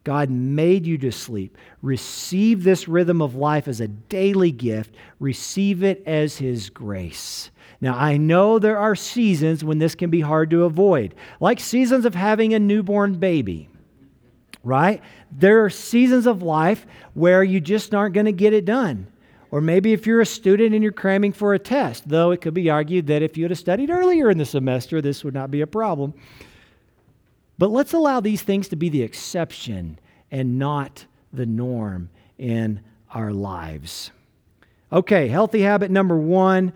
God 0.05 0.31
made 0.31 0.87
you 0.87 0.99
to 0.99 1.11
sleep. 1.11 1.57
Receive 1.83 2.63
this 2.63 2.87
rhythm 2.87 3.23
of 3.23 3.35
life 3.35 3.67
as 3.67 3.81
a 3.81 3.89
daily 3.89 4.53
gift. 4.53 4.95
Receive 5.19 5.83
it 5.83 6.03
as 6.07 6.37
His 6.37 6.71
grace. 6.71 7.51
Now, 7.81 7.97
I 7.97 8.19
know 8.19 8.59
there 8.59 8.79
are 8.79 8.95
seasons 8.95 9.65
when 9.65 9.79
this 9.79 9.95
can 9.95 10.11
be 10.11 10.21
hard 10.21 10.51
to 10.51 10.65
avoid, 10.65 11.15
like 11.41 11.59
seasons 11.59 12.05
of 12.05 12.15
having 12.15 12.55
a 12.55 12.59
newborn 12.59 13.15
baby, 13.15 13.69
right? 14.63 15.03
There 15.33 15.65
are 15.65 15.71
seasons 15.71 16.27
of 16.27 16.43
life 16.43 16.87
where 17.15 17.43
you 17.43 17.61
just 17.61 17.95
aren't 17.95 18.15
going 18.15 18.27
to 18.27 18.33
get 18.33 18.53
it 18.53 18.65
done. 18.65 19.09
Or 19.51 19.61
maybe 19.61 19.93
if 19.93 20.07
you're 20.07 20.21
a 20.21 20.27
student 20.27 20.75
and 20.75 20.83
you're 20.83 20.93
cramming 20.93 21.33
for 21.33 21.55
a 21.55 21.59
test, 21.59 22.09
though 22.09 22.31
it 22.31 22.41
could 22.41 22.55
be 22.55 22.71
argued 22.71 23.07
that 23.07 23.23
if 23.23 23.37
you 23.37 23.47
had 23.47 23.57
studied 23.57 23.91
earlier 23.91 24.31
in 24.31 24.39
the 24.39 24.45
semester, 24.45 25.01
this 25.01 25.23
would 25.23 25.35
not 25.35 25.51
be 25.51 25.61
a 25.61 25.67
problem. 25.67 26.13
But 27.59 27.71
let's 27.71 27.93
allow 27.93 28.21
these 28.21 28.43
things 28.43 28.69
to 28.69 28.77
be 28.77 28.89
the 28.89 29.03
exception 29.03 29.99
and 30.31 30.59
not 30.59 31.07
the 31.33 31.47
norm 31.47 32.11
in 32.39 32.81
our 33.11 33.33
lives. 33.33 34.11
Okay, 34.93 35.29
healthy 35.29 35.61
habit 35.61 35.91
number 35.91 36.17
one 36.17 36.73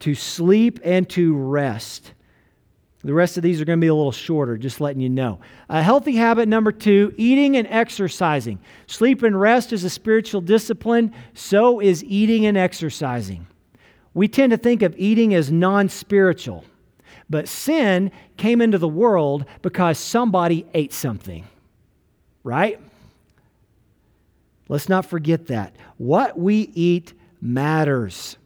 to 0.00 0.14
sleep 0.14 0.80
and 0.84 1.08
to 1.10 1.36
rest. 1.36 2.12
The 3.04 3.14
rest 3.14 3.36
of 3.36 3.42
these 3.42 3.60
are 3.60 3.64
going 3.64 3.78
to 3.78 3.84
be 3.84 3.88
a 3.88 3.94
little 3.94 4.12
shorter, 4.12 4.56
just 4.56 4.80
letting 4.80 5.00
you 5.00 5.08
know. 5.08 5.40
A 5.68 5.82
healthy 5.82 6.16
habit 6.16 6.48
number 6.48 6.70
two 6.70 7.12
eating 7.16 7.56
and 7.56 7.66
exercising. 7.68 8.60
Sleep 8.86 9.22
and 9.22 9.38
rest 9.38 9.72
is 9.72 9.82
a 9.84 9.90
spiritual 9.90 10.40
discipline, 10.40 11.12
so 11.34 11.80
is 11.80 12.04
eating 12.04 12.46
and 12.46 12.56
exercising. 12.56 13.46
We 14.14 14.28
tend 14.28 14.52
to 14.52 14.56
think 14.56 14.82
of 14.82 14.94
eating 14.96 15.34
as 15.34 15.50
non 15.50 15.88
spiritual. 15.88 16.64
But 17.32 17.48
sin 17.48 18.10
came 18.36 18.60
into 18.60 18.76
the 18.76 18.86
world 18.86 19.46
because 19.62 19.98
somebody 19.98 20.66
ate 20.74 20.92
something, 20.92 21.46
right? 22.44 22.78
Let's 24.68 24.90
not 24.90 25.06
forget 25.06 25.46
that. 25.46 25.74
What 25.96 26.38
we 26.38 26.70
eat 26.74 27.14
matters. 27.40 28.36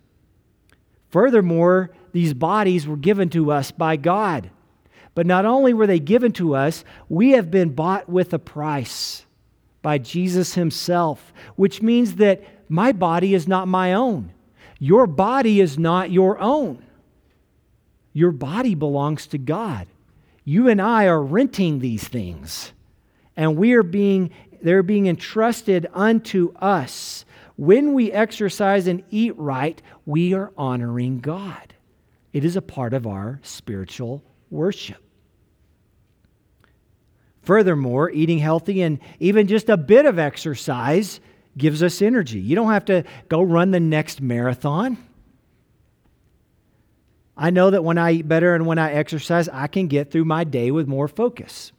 Furthermore, 1.09 1.91
these 2.13 2.33
bodies 2.33 2.87
were 2.87 2.97
given 2.97 3.29
to 3.31 3.51
us 3.51 3.73
by 3.73 3.97
God. 3.97 4.51
But 5.17 5.27
not 5.27 5.47
only 5.47 5.75
were 5.75 5.89
they 5.89 5.99
given 5.99 6.31
to 6.35 6.55
us, 6.55 6.85
we 7.09 7.33
have 7.33 7.51
been 7.51 7.71
bought 7.71 8.09
with 8.09 8.33
a 8.33 8.39
price 8.39 9.27
by 9.83 9.99
Jesus 9.99 10.55
Himself, 10.55 11.33
which 11.57 11.83
means 11.83 12.15
that 12.17 12.45
my 12.69 12.93
body 12.93 13.35
is 13.35 13.49
not 13.49 13.67
my 13.67 13.95
own. 13.95 14.33
Your 14.79 15.09
body 15.09 15.61
is 15.61 15.77
not 15.77 16.13
your 16.13 16.39
own. 16.39 16.86
Your 18.17 18.33
body 18.33 18.75
belongs 18.75 19.27
to 19.27 19.37
God. 19.37 19.89
You 20.43 20.71
and 20.71 20.81
I 20.81 21.05
are 21.05 21.23
renting 21.23 21.81
these 21.81 22.09
things, 22.09 22.73
and 23.37 23.59
we 23.59 23.75
are 23.75 23.83
being, 23.83 24.31
they're 24.63 24.83
being 24.83 25.07
entrusted 25.07 25.87
unto 25.93 26.55
us. 26.55 27.27
When 27.57 27.93
we 27.93 28.11
exercise 28.11 28.87
and 28.87 29.05
eat 29.11 29.37
right, 29.37 29.83
we 30.07 30.33
are 30.33 30.51
honoring 30.57 31.21
God. 31.21 31.75
It 32.33 32.43
is 32.43 32.57
a 32.57 32.63
part 32.63 32.95
of 32.95 33.07
our 33.07 33.39
spiritual 33.43 34.23
worship. 34.49 35.03
Furthermore, 37.43 38.11
eating 38.11 38.39
healthy 38.39 38.81
and 38.81 38.99
even 39.21 39.47
just 39.47 39.69
a 39.69 39.77
bit 39.77 40.07
of 40.07 40.19
exercise 40.19 41.21
gives 41.59 41.83
us 41.83 42.01
energy. 42.01 42.41
You 42.41 42.57
don't 42.57 42.73
have 42.73 42.87
to 42.87 43.05
go 43.29 43.43
run 43.43 43.73
the 43.73 43.81
next 43.81 44.23
marathon. 44.23 45.06
I 47.37 47.51
know 47.51 47.71
that 47.71 47.85
when 47.85 47.99
I 47.99 48.13
eat 48.13 48.29
better 48.29 48.55
and 48.55 48.67
when 48.67 48.79
I 48.79 48.93
exercise, 48.93 49.49
I 49.49 49.67
can 49.67 49.89
get 49.89 50.11
through 50.11 50.25
my 50.25 50.45
day 50.45 50.71
with 50.71 50.89
more 50.89 51.09
focus. 51.09 51.73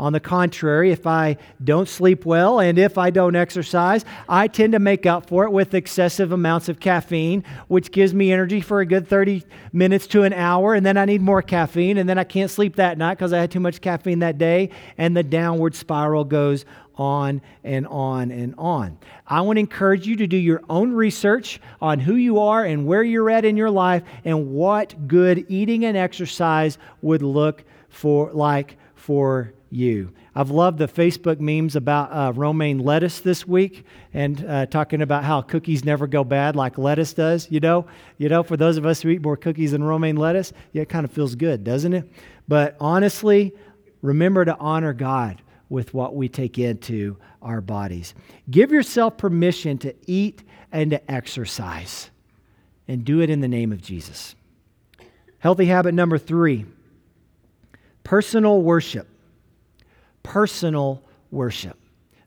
On 0.00 0.14
the 0.14 0.20
contrary, 0.20 0.92
if 0.92 1.06
I 1.06 1.36
don't 1.62 1.86
sleep 1.86 2.24
well 2.24 2.58
and 2.58 2.78
if 2.78 2.96
I 2.96 3.10
don't 3.10 3.36
exercise, 3.36 4.02
I 4.30 4.48
tend 4.48 4.72
to 4.72 4.78
make 4.78 5.04
up 5.04 5.28
for 5.28 5.44
it 5.44 5.52
with 5.52 5.74
excessive 5.74 6.32
amounts 6.32 6.70
of 6.70 6.80
caffeine, 6.80 7.44
which 7.68 7.92
gives 7.92 8.14
me 8.14 8.32
energy 8.32 8.62
for 8.62 8.80
a 8.80 8.86
good 8.86 9.06
30 9.06 9.44
minutes 9.74 10.06
to 10.08 10.22
an 10.22 10.32
hour. 10.32 10.72
And 10.72 10.86
then 10.86 10.96
I 10.96 11.04
need 11.04 11.20
more 11.20 11.42
caffeine, 11.42 11.98
and 11.98 12.08
then 12.08 12.16
I 12.16 12.24
can't 12.24 12.50
sleep 12.50 12.76
that 12.76 12.96
night 12.96 13.18
because 13.18 13.34
I 13.34 13.40
had 13.40 13.50
too 13.50 13.60
much 13.60 13.82
caffeine 13.82 14.20
that 14.20 14.38
day. 14.38 14.70
And 14.96 15.14
the 15.14 15.22
downward 15.22 15.74
spiral 15.74 16.24
goes 16.24 16.64
on 17.00 17.40
and 17.64 17.86
on 17.86 18.30
and 18.30 18.54
on. 18.58 18.98
I 19.26 19.40
want 19.40 19.56
to 19.56 19.60
encourage 19.60 20.06
you 20.06 20.16
to 20.16 20.26
do 20.26 20.36
your 20.36 20.62
own 20.68 20.92
research 20.92 21.58
on 21.80 21.98
who 21.98 22.16
you 22.16 22.40
are 22.40 22.62
and 22.62 22.86
where 22.86 23.02
you're 23.02 23.30
at 23.30 23.46
in 23.46 23.56
your 23.56 23.70
life 23.70 24.02
and 24.24 24.52
what 24.52 25.08
good 25.08 25.46
eating 25.48 25.86
and 25.86 25.96
exercise 25.96 26.76
would 27.00 27.22
look 27.22 27.64
for 27.88 28.30
like 28.32 28.76
for 28.94 29.54
you. 29.70 30.12
I've 30.34 30.50
loved 30.50 30.78
the 30.78 30.86
Facebook 30.86 31.40
memes 31.40 31.74
about 31.74 32.12
uh, 32.12 32.32
romaine 32.34 32.80
lettuce 32.80 33.20
this 33.20 33.48
week 33.48 33.84
and 34.12 34.44
uh, 34.44 34.66
talking 34.66 35.00
about 35.00 35.24
how 35.24 35.40
cookies 35.40 35.84
never 35.84 36.06
go 36.06 36.22
bad 36.22 36.54
like 36.54 36.76
lettuce 36.76 37.14
does. 37.14 37.50
You 37.50 37.60
know, 37.60 37.86
you 38.18 38.28
know, 38.28 38.42
for 38.42 38.58
those 38.58 38.76
of 38.76 38.84
us 38.84 39.00
who 39.00 39.08
eat 39.08 39.22
more 39.22 39.38
cookies 39.38 39.72
than 39.72 39.82
romaine 39.82 40.16
lettuce, 40.16 40.52
yeah, 40.72 40.82
it 40.82 40.90
kind 40.90 41.04
of 41.04 41.10
feels 41.10 41.34
good, 41.34 41.64
doesn't 41.64 41.94
it? 41.94 42.12
But 42.46 42.76
honestly, 42.78 43.54
remember 44.02 44.44
to 44.44 44.56
honor 44.58 44.92
God 44.92 45.40
with 45.70 45.94
what 45.94 46.14
we 46.14 46.28
take 46.28 46.58
into 46.58 47.16
our 47.40 47.62
bodies. 47.62 48.12
Give 48.50 48.70
yourself 48.70 49.16
permission 49.16 49.78
to 49.78 49.94
eat 50.06 50.42
and 50.70 50.90
to 50.90 51.10
exercise, 51.10 52.10
and 52.86 53.04
do 53.04 53.20
it 53.20 53.30
in 53.30 53.40
the 53.40 53.48
name 53.48 53.72
of 53.72 53.80
Jesus. 53.80 54.34
Healthy 55.38 55.64
habit 55.64 55.94
number 55.94 56.18
three 56.18 56.66
personal 58.04 58.60
worship 58.60 59.08
personal 60.22 61.02
worship. 61.30 61.76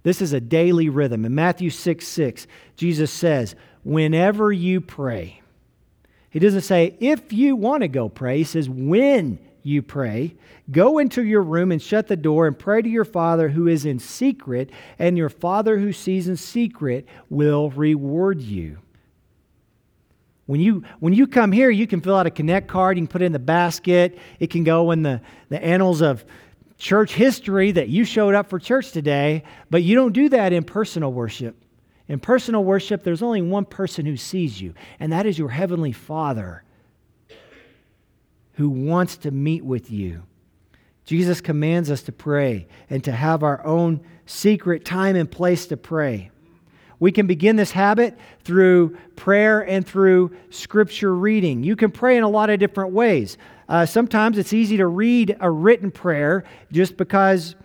This 0.03 0.21
is 0.21 0.33
a 0.33 0.41
daily 0.41 0.89
rhythm. 0.89 1.25
In 1.25 1.35
Matthew 1.35 1.69
6 1.69 2.05
6, 2.05 2.47
Jesus 2.75 3.11
says, 3.11 3.55
Whenever 3.83 4.51
you 4.51 4.81
pray, 4.81 5.41
he 6.29 6.39
doesn't 6.39 6.61
say, 6.61 6.97
if 6.99 7.31
you 7.31 7.55
want 7.55 7.81
to 7.81 7.87
go 7.87 8.09
pray. 8.09 8.39
He 8.39 8.43
says, 8.43 8.69
when 8.69 9.39
you 9.63 9.81
pray, 9.81 10.35
go 10.69 10.99
into 10.99 11.23
your 11.23 11.41
room 11.41 11.71
and 11.71 11.81
shut 11.81 12.07
the 12.07 12.17
door 12.17 12.47
and 12.47 12.57
pray 12.57 12.81
to 12.81 12.89
your 12.89 13.05
Father 13.05 13.49
who 13.49 13.67
is 13.67 13.85
in 13.85 13.97
secret, 13.97 14.69
and 14.99 15.17
your 15.17 15.29
Father 15.29 15.77
who 15.77 15.93
sees 15.93 16.27
in 16.27 16.37
secret 16.37 17.07
will 17.29 17.69
reward 17.71 18.41
you. 18.41 18.77
When 20.45 20.59
you, 20.59 20.83
when 20.99 21.13
you 21.13 21.25
come 21.25 21.53
here, 21.53 21.69
you 21.69 21.87
can 21.87 22.01
fill 22.01 22.15
out 22.15 22.27
a 22.27 22.31
Connect 22.31 22.67
card, 22.67 22.97
you 22.97 23.03
can 23.03 23.07
put 23.07 23.21
it 23.21 23.25
in 23.25 23.31
the 23.31 23.39
basket, 23.39 24.19
it 24.39 24.49
can 24.49 24.65
go 24.65 24.91
in 24.91 25.01
the, 25.01 25.21
the 25.47 25.63
annals 25.63 26.01
of 26.01 26.25
church 26.77 27.13
history 27.13 27.71
that 27.71 27.87
you 27.87 28.03
showed 28.03 28.35
up 28.35 28.49
for 28.49 28.59
church 28.59 28.91
today, 28.91 29.43
but 29.69 29.83
you 29.83 29.95
don't 29.95 30.11
do 30.11 30.27
that 30.29 30.51
in 30.51 30.65
personal 30.65 31.13
worship. 31.13 31.55
In 32.09 32.19
personal 32.19 32.65
worship, 32.65 33.03
there's 33.03 33.23
only 33.23 33.41
one 33.41 33.63
person 33.63 34.05
who 34.05 34.17
sees 34.17 34.59
you, 34.59 34.73
and 34.99 35.13
that 35.13 35.25
is 35.25 35.39
your 35.39 35.47
Heavenly 35.47 35.93
Father 35.93 36.62
who 38.53 38.69
wants 38.69 39.17
to 39.17 39.31
meet 39.31 39.63
with 39.63 39.91
you. 39.91 40.23
Jesus 41.05 41.41
commands 41.41 41.91
us 41.91 42.03
to 42.03 42.11
pray 42.11 42.67
and 42.89 43.03
to 43.03 43.11
have 43.11 43.43
our 43.43 43.65
own 43.65 44.01
secret 44.25 44.85
time 44.85 45.15
and 45.15 45.29
place 45.29 45.67
to 45.67 45.77
pray. 45.77 46.31
We 46.99 47.11
can 47.11 47.27
begin 47.27 47.57
this 47.57 47.71
habit 47.71 48.17
through 48.45 48.97
prayer 49.17 49.59
and 49.67 49.85
through 49.85 50.31
scripture 50.49 51.13
reading. 51.13 51.63
You 51.63 51.75
can 51.75 51.91
pray 51.91 52.15
in 52.15 52.23
a 52.23 52.29
lot 52.29 52.49
of 52.49 52.59
different 52.59 52.93
ways. 52.93 53.37
Uh, 53.67 53.85
sometimes 53.85 54.37
it's 54.37 54.53
easy 54.53 54.77
to 54.77 54.87
read 54.87 55.35
a 55.41 55.51
written 55.51 55.91
prayer 55.91 56.45
just 56.71 56.95
because 56.95 57.55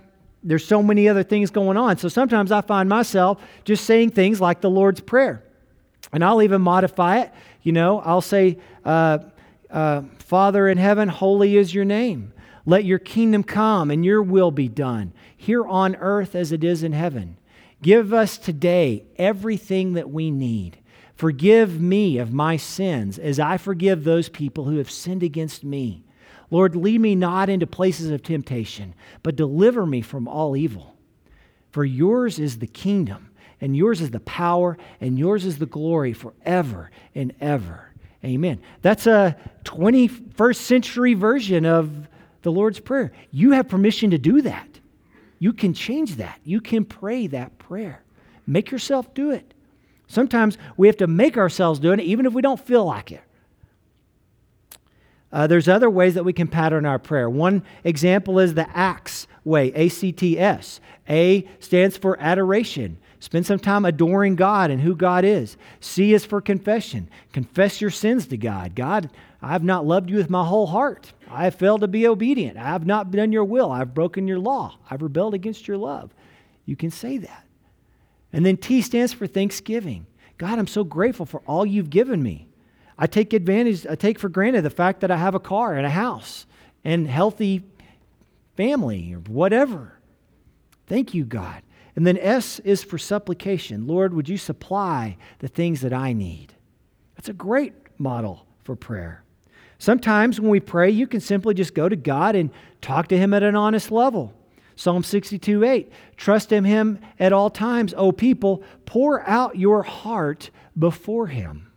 there's 0.43 0.67
so 0.67 0.83
many 0.83 1.09
other 1.09 1.23
things 1.23 1.51
going 1.51 1.77
on. 1.77 1.99
So 1.99 2.09
sometimes 2.09 2.51
I 2.51 2.63
find 2.63 2.89
myself 2.89 3.41
just 3.65 3.85
saying 3.85 4.11
things 4.11 4.41
like 4.41 4.61
the 4.61 4.71
Lord's 4.71 5.01
Prayer. 5.01 5.45
And 6.13 6.25
I'll 6.25 6.43
even 6.43 6.63
modify 6.63 7.21
it. 7.21 7.33
You 7.63 7.73
know, 7.73 8.01
I'll 8.01 8.21
say, 8.21 8.59
uh, 8.85 9.19
uh, 9.71 10.03
Father 10.19 10.69
in 10.69 10.79
heaven, 10.79 11.09
holy 11.09 11.57
is 11.57 11.75
your 11.75 11.85
name. 11.85 12.33
Let 12.65 12.85
your 12.85 12.99
kingdom 12.99 13.45
come 13.45 13.91
and 13.91 14.05
your 14.05 14.23
will 14.23 14.51
be 14.51 14.69
done 14.69 15.13
here 15.37 15.67
on 15.67 15.97
earth 15.97 16.35
as 16.35 16.53
it 16.53 16.63
is 16.63 16.83
in 16.83 16.93
heaven. 16.93 17.39
Give 17.81 18.13
us 18.13 18.37
today 18.37 19.05
everything 19.17 19.95
that 19.95 20.11
we 20.11 20.31
need. 20.31 20.79
Forgive 21.15 21.81
me 21.81 22.19
of 22.19 22.33
my 22.33 22.57
sins 22.57 23.19
as 23.19 23.41
I 23.41 23.57
forgive 23.57 24.05
those 24.05 24.29
people 24.29 24.65
who 24.65 24.77
have 24.79 24.91
sinned 24.91 25.23
against 25.23 25.65
me. 25.65 26.05
Lord, 26.51 26.77
lead 26.77 27.01
me 27.01 27.15
not 27.15 27.49
into 27.49 27.67
places 27.67 28.11
of 28.11 28.23
temptation, 28.23 28.95
but 29.23 29.37
deliver 29.37 29.87
me 29.87 30.01
from 30.01 30.29
all 30.29 30.57
evil. 30.57 30.97
For 31.71 31.85
yours 31.85 32.39
is 32.39 32.59
the 32.59 32.67
kingdom, 32.67 33.31
and 33.61 33.77
yours 33.77 34.01
is 34.01 34.11
the 34.11 34.21
power, 34.21 34.79
and 35.01 35.19
yours 35.19 35.45
is 35.45 35.59
the 35.59 35.67
glory 35.67 36.13
forever 36.13 36.91
and 37.15 37.35
ever. 37.41 37.88
Amen. 38.25 38.61
That's 38.83 39.07
a 39.07 39.37
21st 39.65 40.57
century 40.57 41.15
version 41.15 41.65
of 41.65 42.09
the 42.43 42.51
Lord's 42.51 42.81
Prayer. 42.81 43.13
You 43.31 43.53
have 43.53 43.69
permission 43.69 44.11
to 44.11 44.19
do 44.19 44.43
that. 44.43 44.81
You 45.39 45.53
can 45.53 45.73
change 45.73 46.17
that. 46.17 46.41
You 46.45 46.61
can 46.61 46.85
pray 46.85 47.29
that 47.29 47.59
prayer. 47.59 48.03
Make 48.47 48.71
yourself 48.71 49.15
do 49.15 49.31
it. 49.31 49.55
Sometimes 50.09 50.59
we 50.77 50.87
have 50.89 50.97
to 50.97 51.07
make 51.07 51.37
ourselves 51.37 51.79
do 51.79 51.93
it, 51.93 52.01
even 52.01 52.27
if 52.27 52.33
we 52.33 52.43
don't 52.43 52.59
feel 52.59 52.85
like 52.85 53.13
it. 53.13 53.23
Uh, 55.31 55.47
there's 55.47 55.69
other 55.69 55.91
ways 55.91 56.15
that 56.15 56.25
we 56.25 56.33
can 56.33 56.49
pattern 56.49 56.87
our 56.87 56.99
prayer. 56.99 57.29
One 57.29 57.63
example 57.85 58.39
is 58.39 58.55
the 58.55 58.69
ACTS 58.77 59.27
way, 59.45 59.73
A 59.75 59.89
C 59.89 60.11
T 60.11 60.39
S. 60.39 60.81
A 61.09 61.47
stands 61.61 61.97
for 61.97 62.19
adoration. 62.21 62.99
Spend 63.21 63.47
some 63.47 63.59
time 63.59 63.85
adoring 63.85 64.37
God 64.37 64.71
and 64.71 64.81
who 64.81 64.95
God 64.95 65.25
is. 65.25 65.57
C 65.81 66.15
is 66.15 66.25
for 66.25 66.41
confession. 66.41 67.09
Confess 67.33 67.81
your 67.81 67.91
sins 67.91 68.27
to 68.29 68.37
God. 68.37 68.75
God, 68.75 69.11
I 69.43 69.53
have 69.53 69.65
not 69.65 69.87
loved 69.87 70.09
you 70.09 70.17
with 70.17 70.31
my 70.31 70.45
whole 70.45 70.67
heart. 70.67 71.13
I 71.29 71.45
have 71.45 71.57
failed 71.57 71.81
to 71.81 71.89
be 71.89 72.07
obedient. 72.07 72.57
I 72.57 72.65
have 72.65 72.87
not 72.87 73.11
done 73.11 73.33
your 73.33 73.45
will. 73.45 73.73
I've 73.73 73.95
broken 73.95 74.29
your 74.29 74.39
law. 74.39 74.79
I've 74.89 75.03
rebelled 75.03 75.35
against 75.35 75.67
your 75.67 75.77
love. 75.77 76.15
You 76.65 76.77
can 76.77 76.91
say 76.91 77.19
that. 77.19 77.45
And 78.33 78.47
then 78.47 78.57
T 78.57 78.83
stands 78.83 79.13
for 79.13 79.27
thanksgiving. 79.27 80.07
God, 80.37 80.59
I'm 80.59 80.67
so 80.67 80.85
grateful 80.85 81.27
for 81.27 81.43
all 81.47 81.67
you've 81.67 81.91
given 81.91 82.23
me. 82.23 82.47
I 82.97 83.07
take 83.07 83.33
advantage, 83.33 83.87
I 83.87 83.95
take 83.95 84.19
for 84.19 84.29
granted 84.29 84.63
the 84.63 84.71
fact 84.71 85.01
that 85.01 85.11
I 85.11 85.17
have 85.17 85.35
a 85.35 85.41
car 85.41 85.75
and 85.75 85.87
a 85.87 85.91
house 85.91 86.47
and 86.85 87.09
healthy 87.09 87.63
family 88.57 89.15
or 89.15 89.19
whatever. 89.21 89.99
Thank 90.87 91.15
you, 91.15 91.25
God. 91.25 91.63
And 91.99 92.07
then 92.07 92.17
S 92.19 92.61
is 92.61 92.85
for 92.85 92.97
supplication. 92.97 93.89
Lord, 93.89 94.15
would 94.15 94.29
you 94.29 94.37
supply 94.37 95.17
the 95.41 95.49
things 95.49 95.81
that 95.81 95.93
I 95.93 96.13
need? 96.13 96.55
That's 97.17 97.29
a 97.29 97.33
great 97.33 97.73
model 97.99 98.47
for 98.63 98.77
prayer. 98.77 99.25
Sometimes 99.79 100.41
when 100.41 100.49
we 100.49 100.61
pray, 100.61 100.91
you 100.91 101.09
can 101.09 101.19
simply 101.19 101.55
just 101.55 101.75
go 101.75 101.89
to 101.89 101.97
God 101.97 102.37
and 102.37 102.51
talk 102.81 103.09
to 103.09 103.19
Him 103.19 103.35
at 103.35 103.43
an 103.43 103.57
honest 103.57 103.91
level. 103.91 104.33
Psalm 104.77 105.03
62 105.03 105.65
8. 105.65 105.93
Trust 106.17 106.53
in 106.53 106.63
Him 106.63 107.01
at 107.19 107.33
all 107.33 107.51
times, 107.51 107.93
O 107.97 108.13
people. 108.13 108.63
Pour 108.87 109.29
out 109.29 109.59
your 109.59 109.83
heart 109.83 110.51
before 110.79 111.27
Him. 111.27 111.73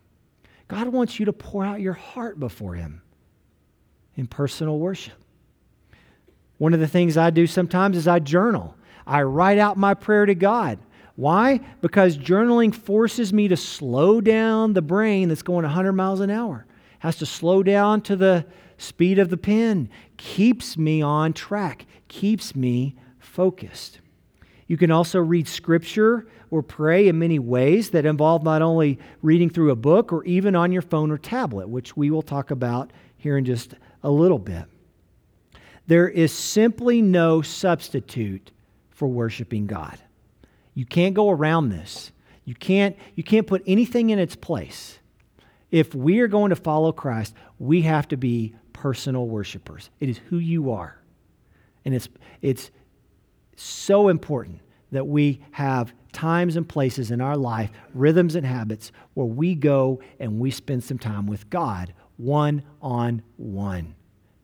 God 0.68 0.90
wants 0.90 1.20
you 1.20 1.26
to 1.26 1.34
pour 1.34 1.66
out 1.66 1.82
your 1.82 1.94
heart 1.94 2.40
before 2.40 2.76
Him 2.76 3.02
in 4.16 4.28
personal 4.28 4.78
worship. 4.78 5.16
One 6.60 6.76
of 6.76 6.80
the 6.80 6.88
things 6.88 7.18
I 7.18 7.32
do 7.32 7.48
sometimes 7.48 7.98
is 7.98 8.08
I 8.08 8.20
journal. 8.20 8.76
I 9.06 9.24
write 9.24 9.58
out 9.58 9.78
my 9.78 9.94
prayer 9.94 10.26
to 10.26 10.36
God. 10.36 10.80
Why? 11.16 11.60
Because 11.82 12.18
journaling 12.18 12.74
forces 12.74 13.34
me 13.34 13.48
to 13.48 13.58
slow 13.58 14.22
down 14.22 14.74
the 14.74 14.82
brain 14.82 15.30
that's 15.30 15.44
going 15.44 15.64
100 15.64 15.94
miles 15.94 16.20
an 16.20 16.30
hour 16.30 16.66
has 17.02 17.16
to 17.18 17.26
slow 17.26 17.64
down 17.64 18.00
to 18.00 18.16
the 18.16 18.46
speed 18.78 19.18
of 19.18 19.30
the 19.30 19.38
pen, 19.38 19.90
keeps 20.18 20.78
me 20.78 21.02
on 21.02 21.34
track, 21.34 21.88
keeps 22.08 22.56
me 22.56 22.96
focused. 23.18 24.00
You 24.68 24.78
can 24.78 24.92
also 24.92 25.20
read 25.20 25.48
scripture 25.48 26.28
or 26.52 26.62
pray 26.62 27.08
in 27.08 27.18
many 27.18 27.40
ways 27.40 27.90
that 27.90 28.06
involve 28.06 28.44
not 28.44 28.62
only 28.62 29.00
reading 29.24 29.50
through 29.50 29.72
a 29.72 29.76
book 29.76 30.14
or 30.14 30.24
even 30.26 30.56
on 30.56 30.72
your 30.72 30.84
phone 30.84 31.10
or 31.10 31.18
tablet, 31.18 31.70
which 31.70 31.98
we 31.98 32.12
will 32.12 32.22
talk 32.22 32.52
about 32.52 32.92
here 33.18 33.36
in 33.36 33.46
just 33.46 33.74
a 34.04 34.12
little 34.12 34.40
bit. 34.40 34.66
There 35.88 36.08
is 36.08 36.32
simply 36.32 37.02
no 37.02 37.42
substitute 37.42 38.52
for 39.02 39.08
worshiping 39.08 39.66
God. 39.66 39.98
You 40.76 40.86
can't 40.86 41.16
go 41.16 41.32
around 41.32 41.70
this. 41.70 42.12
You 42.46 42.54
can't, 42.54 42.96
you 43.16 43.24
can't 43.24 43.48
put 43.48 43.64
anything 43.66 44.12
in 44.12 44.20
its 44.20 44.36
place. 44.36 45.00
If 45.72 45.96
we 45.96 46.20
are 46.20 46.28
going 46.28 46.52
to 46.52 46.56
follow 46.56 46.92
Christ, 46.92 47.34
we 47.58 47.82
have 47.82 48.08
to 48.10 48.16
be 48.16 48.54
personal 48.74 49.28
worshipers. 49.28 49.90
It 50.00 50.08
is 50.08 50.20
who 50.30 50.38
you 50.38 50.70
are. 50.70 51.02
And 51.84 51.96
it's, 51.96 52.10
it's 52.44 52.70
so 53.56 54.08
important 54.08 54.60
that 54.92 55.08
we 55.08 55.42
have 55.50 55.94
times 56.14 56.56
and 56.56 56.70
places 56.70 57.10
in 57.10 57.22
our 57.22 57.38
life, 57.38 57.72
rhythms 57.96 58.36
and 58.36 58.46
habits, 58.46 58.92
where 59.16 59.26
we 59.26 59.56
go 59.56 60.00
and 60.20 60.40
we 60.40 60.52
spend 60.52 60.84
some 60.84 61.00
time 61.00 61.26
with 61.26 61.50
God 61.50 61.92
one 62.18 62.62
on 62.84 63.24
one. 63.38 63.96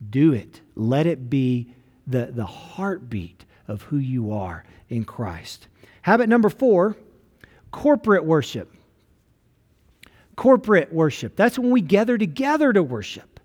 Do 0.10 0.34
it. 0.34 0.62
Let 0.74 1.06
it 1.06 1.30
be 1.30 1.76
the, 2.08 2.32
the 2.34 2.48
heartbeat 2.48 3.46
of 3.68 3.84
who 3.84 3.98
you 3.98 4.32
are 4.32 4.64
in 4.90 5.04
Christ. 5.04 5.68
Habit 6.02 6.30
number 6.30 6.50
four 6.50 6.96
corporate 7.72 8.26
worship. 8.26 8.74
Corporate 10.36 10.94
worship. 10.94 11.36
That's 11.36 11.60
when 11.60 11.72
we 11.72 11.82
gather 11.82 12.18
together 12.18 12.72
to 12.72 12.84
worship. 12.84 13.40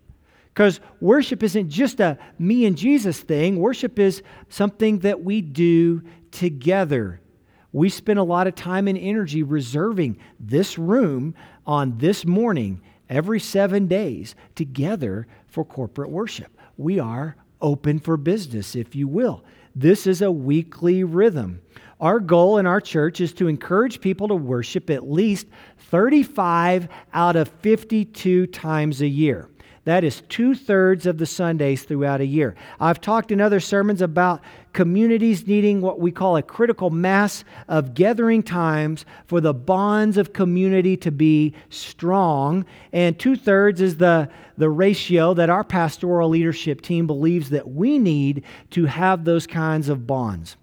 Because 0.52 0.80
worship 1.00 1.42
isn't 1.42 1.70
just 1.70 1.98
a 2.00 2.18
me 2.38 2.66
and 2.66 2.76
Jesus 2.76 3.20
thing, 3.20 3.56
worship 3.56 3.98
is 3.98 4.22
something 4.50 4.98
that 4.98 5.24
we 5.24 5.40
do 5.40 6.02
together. 6.30 7.20
We 7.72 7.88
spend 7.88 8.18
a 8.18 8.24
lot 8.24 8.46
of 8.46 8.54
time 8.54 8.86
and 8.86 8.98
energy 8.98 9.42
reserving 9.42 10.18
this 10.38 10.76
room 10.76 11.34
on 11.66 11.96
this 11.96 12.26
morning 12.26 12.82
every 13.08 13.40
seven 13.40 13.86
days 13.86 14.34
together 14.54 15.26
for 15.46 15.64
corporate 15.64 16.10
worship. 16.10 16.54
We 16.76 16.98
are 16.98 17.36
open 17.62 17.98
for 17.98 18.18
business, 18.18 18.76
if 18.76 18.94
you 18.94 19.08
will. 19.08 19.42
This 19.74 20.06
is 20.06 20.22
a 20.22 20.30
weekly 20.30 21.02
rhythm. 21.02 21.62
Our 22.00 22.20
goal 22.20 22.58
in 22.58 22.66
our 22.66 22.80
church 22.80 23.20
is 23.20 23.32
to 23.34 23.48
encourage 23.48 24.00
people 24.00 24.28
to 24.28 24.34
worship 24.34 24.90
at 24.90 25.08
least 25.08 25.46
35 25.90 26.88
out 27.14 27.36
of 27.36 27.48
52 27.48 28.48
times 28.48 29.00
a 29.00 29.06
year. 29.06 29.48
That 29.84 30.04
is 30.04 30.22
two 30.28 30.54
thirds 30.54 31.06
of 31.06 31.18
the 31.18 31.26
Sundays 31.26 31.82
throughout 31.82 32.20
a 32.20 32.26
year. 32.26 32.54
I've 32.78 33.00
talked 33.00 33.32
in 33.32 33.40
other 33.40 33.58
sermons 33.58 34.00
about 34.00 34.40
communities 34.72 35.44
needing 35.44 35.80
what 35.80 35.98
we 35.98 36.12
call 36.12 36.36
a 36.36 36.42
critical 36.42 36.90
mass 36.90 37.42
of 37.66 37.92
gathering 37.92 38.44
times 38.44 39.04
for 39.26 39.40
the 39.40 39.52
bonds 39.52 40.16
of 40.18 40.32
community 40.32 40.96
to 40.98 41.10
be 41.10 41.52
strong. 41.68 42.64
And 42.92 43.18
two 43.18 43.34
thirds 43.34 43.80
is 43.80 43.96
the, 43.96 44.28
the 44.56 44.70
ratio 44.70 45.34
that 45.34 45.50
our 45.50 45.64
pastoral 45.64 46.28
leadership 46.28 46.80
team 46.80 47.08
believes 47.08 47.50
that 47.50 47.68
we 47.68 47.98
need 47.98 48.44
to 48.70 48.86
have 48.86 49.24
those 49.24 49.48
kinds 49.48 49.88
of 49.88 50.06
bonds. 50.06 50.56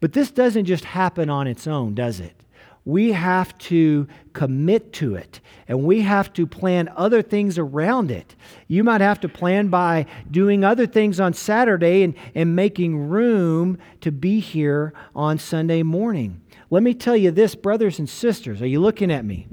But 0.00 0.14
this 0.14 0.30
doesn't 0.30 0.64
just 0.64 0.84
happen 0.84 1.28
on 1.28 1.46
its 1.46 1.66
own, 1.66 1.94
does 1.94 2.20
it? 2.20 2.34
We 2.90 3.12
have 3.12 3.56
to 3.58 4.08
commit 4.32 4.92
to 4.94 5.14
it 5.14 5.40
and 5.68 5.84
we 5.84 6.00
have 6.00 6.32
to 6.32 6.46
plan 6.46 6.90
other 6.96 7.22
things 7.22 7.56
around 7.56 8.10
it. 8.10 8.34
You 8.66 8.82
might 8.82 9.00
have 9.00 9.20
to 9.20 9.28
plan 9.28 9.68
by 9.68 10.06
doing 10.30 10.64
other 10.64 10.86
things 10.86 11.20
on 11.20 11.32
Saturday 11.32 12.02
and, 12.02 12.14
and 12.34 12.56
making 12.56 13.08
room 13.08 13.78
to 14.00 14.10
be 14.10 14.40
here 14.40 14.92
on 15.14 15.38
Sunday 15.38 15.84
morning. 15.84 16.40
Let 16.70 16.82
me 16.82 16.92
tell 16.92 17.16
you 17.16 17.30
this, 17.30 17.54
brothers 17.54 18.00
and 18.00 18.08
sisters. 18.08 18.60
Are 18.60 18.66
you 18.66 18.80
looking 18.80 19.12
at 19.12 19.24
me? 19.24 19.46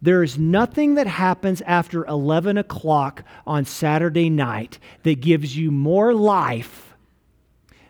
There 0.00 0.22
is 0.22 0.38
nothing 0.38 0.94
that 0.94 1.06
happens 1.06 1.62
after 1.62 2.04
11 2.06 2.58
o'clock 2.58 3.24
on 3.46 3.64
Saturday 3.64 4.30
night 4.30 4.78
that 5.02 5.20
gives 5.20 5.56
you 5.56 5.70
more 5.70 6.14
life 6.14 6.94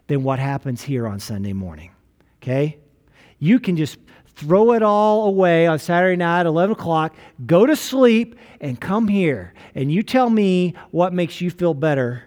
than 0.07 0.23
what 0.23 0.39
happens 0.39 0.83
here 0.83 1.07
on 1.07 1.21
Sunday 1.21 1.53
morning. 1.53 1.91
Okay? 2.43 2.79
You 3.39 3.59
can 3.59 3.77
just 3.77 3.99
throw 4.37 4.73
it 4.73 4.83
all 4.83 5.27
away 5.27 5.67
on 5.67 5.79
Saturday 5.79 6.17
night, 6.17 6.47
11 6.47 6.73
o'clock, 6.73 7.15
go 7.47 7.67
to 7.67 7.77
sleep, 7.77 8.37
and 8.61 8.81
come 8.81 9.09
here. 9.09 9.55
And 9.75 9.91
you 9.93 10.03
tell 10.03 10.31
me 10.31 10.75
what 10.91 11.13
makes 11.13 11.41
you 11.41 11.51
feel 11.51 11.75
better 11.75 12.25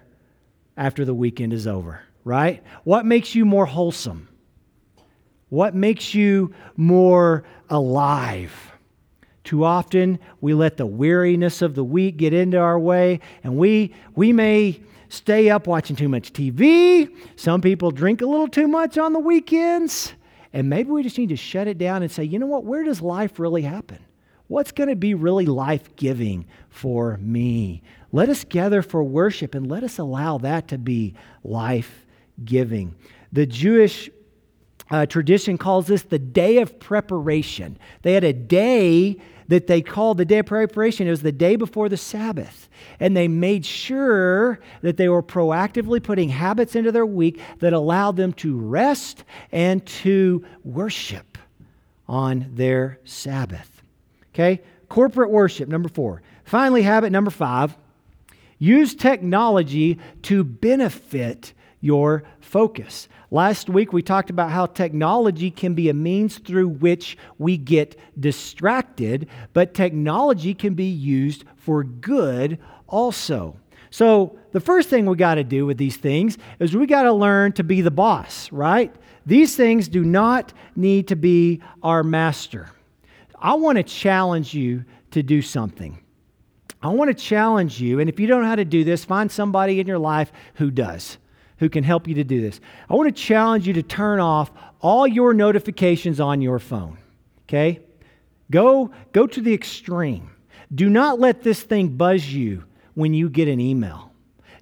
after 0.76 1.04
the 1.04 1.14
weekend 1.14 1.52
is 1.52 1.66
over, 1.66 2.02
right? 2.24 2.62
What 2.84 3.06
makes 3.06 3.34
you 3.34 3.44
more 3.44 3.66
wholesome? 3.66 4.28
What 5.48 5.74
makes 5.74 6.14
you 6.14 6.54
more 6.76 7.44
alive? 7.70 8.52
Too 9.44 9.64
often, 9.64 10.18
we 10.40 10.54
let 10.54 10.76
the 10.76 10.86
weariness 10.86 11.62
of 11.62 11.76
the 11.76 11.84
week 11.84 12.16
get 12.16 12.34
into 12.34 12.58
our 12.58 12.78
way, 12.78 13.20
and 13.44 13.56
we, 13.56 13.94
we 14.16 14.32
may 14.32 14.80
stay 15.08 15.50
up 15.50 15.68
watching 15.68 15.94
too 15.94 16.08
much 16.08 16.32
TV. 16.32 17.14
Some 17.36 17.60
people 17.60 17.92
drink 17.92 18.22
a 18.22 18.26
little 18.26 18.48
too 18.48 18.66
much 18.66 18.98
on 18.98 19.12
the 19.12 19.20
weekends. 19.20 20.14
And 20.56 20.70
maybe 20.70 20.90
we 20.90 21.02
just 21.02 21.18
need 21.18 21.28
to 21.28 21.36
shut 21.36 21.68
it 21.68 21.76
down 21.76 22.02
and 22.02 22.10
say, 22.10 22.24
you 22.24 22.38
know 22.38 22.46
what? 22.46 22.64
Where 22.64 22.82
does 22.82 23.02
life 23.02 23.38
really 23.38 23.60
happen? 23.60 23.98
What's 24.46 24.72
going 24.72 24.88
to 24.88 24.96
be 24.96 25.12
really 25.12 25.44
life 25.44 25.94
giving 25.96 26.46
for 26.70 27.18
me? 27.18 27.82
Let 28.10 28.30
us 28.30 28.42
gather 28.42 28.80
for 28.80 29.04
worship 29.04 29.54
and 29.54 29.70
let 29.70 29.84
us 29.84 29.98
allow 29.98 30.38
that 30.38 30.68
to 30.68 30.78
be 30.78 31.12
life 31.44 32.06
giving. 32.42 32.94
The 33.34 33.44
Jewish 33.44 34.08
uh, 34.90 35.04
tradition 35.04 35.58
calls 35.58 35.88
this 35.88 36.04
the 36.04 36.18
day 36.18 36.56
of 36.56 36.80
preparation. 36.80 37.78
They 38.00 38.14
had 38.14 38.24
a 38.24 38.32
day 38.32 39.18
that 39.48 39.66
they 39.66 39.80
called 39.82 40.18
the 40.18 40.24
day 40.24 40.38
of 40.38 40.46
preparation. 40.46 41.06
It 41.06 41.10
was 41.10 41.22
the 41.22 41.32
day 41.32 41.56
before 41.56 41.88
the 41.88 41.96
Sabbath. 41.96 42.68
And 43.00 43.16
they 43.16 43.28
made 43.28 43.64
sure 43.64 44.60
that 44.82 44.96
they 44.96 45.08
were 45.08 45.22
proactively 45.22 46.02
putting 46.02 46.28
habits 46.28 46.74
into 46.74 46.92
their 46.92 47.06
week 47.06 47.40
that 47.60 47.72
allowed 47.72 48.16
them 48.16 48.32
to 48.34 48.56
rest 48.56 49.24
and 49.52 49.84
to 49.86 50.44
worship 50.64 51.38
on 52.08 52.46
their 52.54 52.98
Sabbath. 53.04 53.82
Okay? 54.34 54.62
Corporate 54.88 55.30
worship, 55.30 55.68
number 55.68 55.88
four. 55.88 56.22
Finally, 56.44 56.82
habit 56.82 57.10
number 57.10 57.30
five 57.30 57.76
use 58.58 58.94
technology 58.94 59.98
to 60.22 60.42
benefit 60.42 61.52
your 61.80 62.22
focus. 62.40 63.08
Last 63.30 63.68
week, 63.68 63.92
we 63.92 64.02
talked 64.02 64.30
about 64.30 64.50
how 64.50 64.66
technology 64.66 65.50
can 65.50 65.74
be 65.74 65.88
a 65.88 65.94
means 65.94 66.38
through 66.38 66.68
which 66.68 67.18
we 67.38 67.56
get 67.56 67.98
distracted, 68.20 69.28
but 69.52 69.74
technology 69.74 70.54
can 70.54 70.74
be 70.74 70.84
used 70.84 71.44
for 71.56 71.82
good 71.82 72.58
also. 72.86 73.56
So, 73.90 74.38
the 74.52 74.60
first 74.60 74.88
thing 74.88 75.06
we 75.06 75.16
got 75.16 75.36
to 75.36 75.44
do 75.44 75.66
with 75.66 75.76
these 75.76 75.96
things 75.96 76.38
is 76.60 76.76
we 76.76 76.86
got 76.86 77.02
to 77.02 77.12
learn 77.12 77.52
to 77.52 77.64
be 77.64 77.80
the 77.80 77.90
boss, 77.90 78.50
right? 78.52 78.94
These 79.24 79.56
things 79.56 79.88
do 79.88 80.04
not 80.04 80.52
need 80.76 81.08
to 81.08 81.16
be 81.16 81.60
our 81.82 82.04
master. 82.04 82.70
I 83.40 83.54
want 83.54 83.76
to 83.76 83.82
challenge 83.82 84.54
you 84.54 84.84
to 85.10 85.22
do 85.22 85.42
something. 85.42 85.98
I 86.80 86.88
want 86.88 87.08
to 87.08 87.14
challenge 87.14 87.80
you, 87.80 87.98
and 87.98 88.08
if 88.08 88.20
you 88.20 88.28
don't 88.28 88.42
know 88.42 88.48
how 88.48 88.56
to 88.56 88.64
do 88.64 88.84
this, 88.84 89.04
find 89.04 89.30
somebody 89.32 89.80
in 89.80 89.86
your 89.86 89.98
life 89.98 90.30
who 90.54 90.70
does 90.70 91.18
who 91.58 91.68
can 91.68 91.84
help 91.84 92.06
you 92.06 92.14
to 92.14 92.24
do 92.24 92.40
this. 92.40 92.60
I 92.88 92.94
want 92.94 93.14
to 93.14 93.22
challenge 93.22 93.66
you 93.66 93.72
to 93.74 93.82
turn 93.82 94.20
off 94.20 94.50
all 94.80 95.06
your 95.06 95.34
notifications 95.34 96.20
on 96.20 96.40
your 96.40 96.58
phone. 96.58 96.98
Okay? 97.44 97.80
Go, 98.50 98.90
go 99.12 99.26
to 99.26 99.40
the 99.40 99.54
extreme. 99.54 100.30
Do 100.74 100.88
not 100.88 101.18
let 101.18 101.42
this 101.42 101.62
thing 101.62 101.88
buzz 101.96 102.26
you 102.26 102.64
when 102.94 103.14
you 103.14 103.28
get 103.28 103.48
an 103.48 103.60
email. 103.60 104.12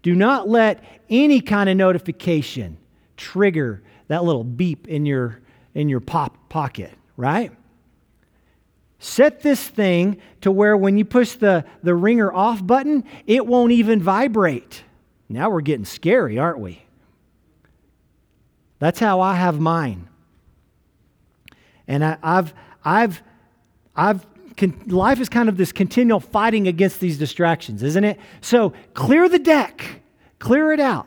Do 0.02 0.14
not 0.14 0.48
let 0.48 0.84
any 1.08 1.40
kind 1.40 1.68
of 1.68 1.76
notification 1.76 2.78
trigger 3.16 3.82
that 4.08 4.24
little 4.24 4.44
beep 4.44 4.86
in 4.86 5.06
your, 5.06 5.40
in 5.74 5.88
your 5.88 6.00
pop 6.00 6.48
pocket, 6.48 6.92
right? 7.16 7.52
Set 8.98 9.40
this 9.40 9.66
thing 9.66 10.18
to 10.40 10.50
where 10.50 10.76
when 10.76 10.96
you 10.96 11.04
push 11.04 11.34
the, 11.34 11.64
the 11.82 11.94
ringer 11.94 12.32
off 12.32 12.64
button, 12.66 13.04
it 13.26 13.46
won't 13.46 13.72
even 13.72 14.00
vibrate. 14.02 14.82
Now 15.28 15.50
we're 15.50 15.62
getting 15.62 15.84
scary, 15.84 16.38
aren't 16.38 16.58
we? 16.58 16.83
That's 18.78 18.98
how 18.98 19.20
I 19.20 19.34
have 19.34 19.60
mine. 19.60 20.08
And 21.86 22.04
I, 22.04 22.18
have 22.22 22.54
I've, 22.84 23.22
I've, 23.94 24.26
con- 24.56 24.82
life 24.86 25.20
is 25.20 25.28
kind 25.28 25.48
of 25.48 25.56
this 25.56 25.72
continual 25.72 26.20
fighting 26.20 26.68
against 26.68 27.00
these 27.00 27.18
distractions, 27.18 27.82
isn't 27.82 28.04
it? 28.04 28.18
So 28.40 28.72
clear 28.94 29.28
the 29.28 29.38
deck, 29.38 30.02
clear 30.38 30.72
it 30.72 30.80
out. 30.80 31.06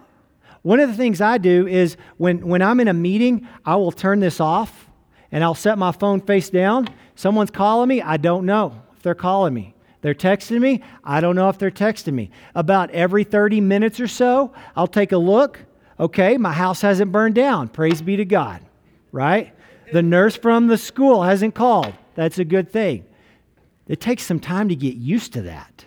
One 0.61 0.79
of 0.79 0.89
the 0.89 0.95
things 0.95 1.21
I 1.21 1.37
do 1.37 1.67
is 1.67 1.97
when, 2.17 2.45
when 2.45 2.61
I'm 2.61 2.79
in 2.79 2.87
a 2.87 2.93
meeting, 2.93 3.47
I 3.65 3.75
will 3.75 3.91
turn 3.91 4.19
this 4.19 4.39
off 4.39 4.89
and 5.31 5.43
I'll 5.43 5.55
set 5.55 5.77
my 5.77 5.91
phone 5.91 6.21
face 6.21 6.49
down. 6.49 6.87
Someone's 7.15 7.51
calling 7.51 7.87
me, 7.87 8.01
I 8.01 8.17
don't 8.17 8.45
know 8.45 8.81
if 8.95 9.01
they're 9.01 9.15
calling 9.15 9.53
me. 9.53 9.73
They're 10.01 10.13
texting 10.13 10.59
me, 10.59 10.83
I 11.03 11.21
don't 11.21 11.35
know 11.35 11.49
if 11.49 11.57
they're 11.57 11.71
texting 11.71 12.13
me. 12.13 12.31
About 12.53 12.91
every 12.91 13.23
30 13.23 13.61
minutes 13.61 13.99
or 13.99 14.07
so, 14.07 14.53
I'll 14.75 14.87
take 14.87 15.11
a 15.11 15.17
look 15.17 15.59
Okay, 15.99 16.37
my 16.37 16.53
house 16.53 16.81
hasn't 16.81 17.11
burned 17.11 17.35
down. 17.35 17.69
Praise 17.69 18.01
be 18.01 18.17
to 18.17 18.25
God, 18.25 18.61
right? 19.11 19.53
The 19.91 20.01
nurse 20.03 20.35
from 20.37 20.67
the 20.67 20.77
school 20.77 21.23
hasn't 21.23 21.55
called. 21.55 21.93
That's 22.15 22.39
a 22.39 22.45
good 22.45 22.71
thing. 22.71 23.05
It 23.87 24.01
takes 24.01 24.23
some 24.23 24.39
time 24.39 24.69
to 24.69 24.75
get 24.75 24.95
used 24.95 25.33
to 25.33 25.43
that, 25.43 25.85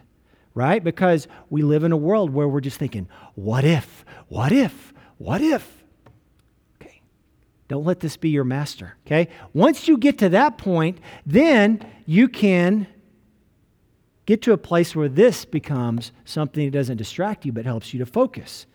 right? 0.55 0.83
Because 0.83 1.29
we 1.51 1.63
live 1.63 1.85
in 1.85 1.93
a 1.93 1.97
world 1.97 2.31
where 2.31 2.49
we're 2.49 2.61
just 2.61 2.79
thinking, 2.79 3.09
what 3.35 3.65
if? 3.65 4.05
What 4.29 4.53
if? 4.53 4.93
What 5.19 5.43
if? 5.43 5.85
Okay. 6.81 7.03
Don't 7.69 7.85
let 7.85 8.01
this 8.01 8.17
be 8.17 8.31
your 8.31 8.45
master, 8.45 8.97
okay? 9.07 9.29
Once 9.53 9.87
you 9.87 9.99
get 9.99 10.19
to 10.19 10.31
that 10.31 10.57
point, 10.57 10.99
then 11.27 11.87
you 12.07 12.27
can 12.27 12.87
get 14.25 14.43
to 14.43 14.53
a 14.53 14.59
place 14.59 14.97
where 14.97 15.09
this 15.09 15.45
becomes 15.45 16.13
something 16.25 16.65
that 16.65 16.77
doesn't 16.77 16.97
distract 16.97 17.45
you 17.45 17.53
but 17.53 17.65
helps 17.65 17.93
you 17.93 17.99
to 17.99 18.07
focus. 18.07 18.67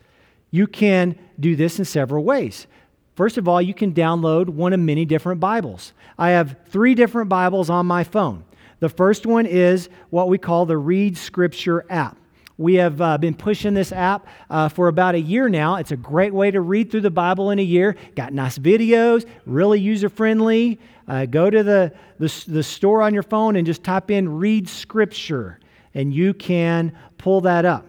You 0.51 0.67
can 0.67 1.17
do 1.39 1.55
this 1.55 1.79
in 1.79 1.85
several 1.85 2.23
ways. 2.23 2.67
First 3.15 3.37
of 3.37 3.47
all, 3.47 3.61
you 3.61 3.73
can 3.73 3.93
download 3.93 4.49
one 4.49 4.73
of 4.73 4.79
many 4.79 5.05
different 5.05 5.39
Bibles. 5.39 5.93
I 6.17 6.31
have 6.31 6.57
three 6.67 6.95
different 6.95 7.29
Bibles 7.29 7.69
on 7.69 7.85
my 7.85 8.03
phone. 8.03 8.43
The 8.79 8.89
first 8.89 9.25
one 9.25 9.45
is 9.45 9.89
what 10.09 10.27
we 10.27 10.37
call 10.37 10.65
the 10.65 10.77
Read 10.77 11.17
Scripture 11.17 11.85
app. 11.89 12.17
We 12.57 12.75
have 12.75 13.01
uh, 13.01 13.17
been 13.17 13.33
pushing 13.33 13.73
this 13.73 13.91
app 13.91 14.27
uh, 14.49 14.69
for 14.69 14.87
about 14.87 15.15
a 15.15 15.19
year 15.19 15.49
now. 15.49 15.75
It's 15.75 15.91
a 15.91 15.97
great 15.97 16.33
way 16.33 16.51
to 16.51 16.61
read 16.61 16.89
through 16.89 17.01
the 17.01 17.09
Bible 17.09 17.51
in 17.51 17.59
a 17.59 17.63
year. 17.63 17.97
Got 18.15 18.33
nice 18.33 18.57
videos, 18.57 19.25
really 19.45 19.79
user 19.79 20.07
friendly. 20.07 20.79
Uh, 21.07 21.25
go 21.25 21.49
to 21.49 21.63
the, 21.63 21.93
the, 22.17 22.43
the 22.47 22.63
store 22.63 23.01
on 23.01 23.13
your 23.13 23.23
phone 23.23 23.55
and 23.55 23.65
just 23.65 23.83
type 23.83 24.09
in 24.09 24.37
Read 24.37 24.69
Scripture, 24.69 25.59
and 25.93 26.13
you 26.13 26.33
can 26.33 26.97
pull 27.17 27.41
that 27.41 27.65
up. 27.65 27.85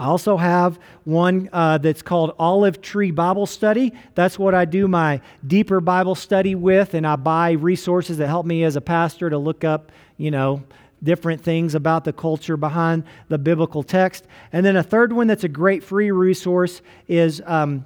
I 0.00 0.06
also 0.06 0.38
have 0.38 0.78
one 1.04 1.50
uh, 1.52 1.76
that's 1.76 2.00
called 2.00 2.34
Olive 2.38 2.80
Tree 2.80 3.10
Bible 3.10 3.44
Study. 3.44 3.92
That's 4.14 4.38
what 4.38 4.54
I 4.54 4.64
do 4.64 4.88
my 4.88 5.20
deeper 5.46 5.78
Bible 5.78 6.14
study 6.14 6.54
with, 6.54 6.94
and 6.94 7.06
I 7.06 7.16
buy 7.16 7.50
resources 7.50 8.16
that 8.16 8.26
help 8.26 8.46
me 8.46 8.64
as 8.64 8.76
a 8.76 8.80
pastor 8.80 9.28
to 9.28 9.36
look 9.36 9.62
up, 9.62 9.92
you 10.16 10.30
know, 10.30 10.62
different 11.02 11.42
things 11.42 11.74
about 11.74 12.04
the 12.04 12.14
culture 12.14 12.56
behind 12.56 13.04
the 13.28 13.36
biblical 13.36 13.82
text. 13.82 14.24
And 14.54 14.64
then 14.64 14.76
a 14.76 14.82
third 14.82 15.12
one 15.12 15.26
that's 15.26 15.44
a 15.44 15.48
great 15.48 15.84
free 15.84 16.10
resource 16.10 16.80
is 17.06 17.42
um, 17.44 17.84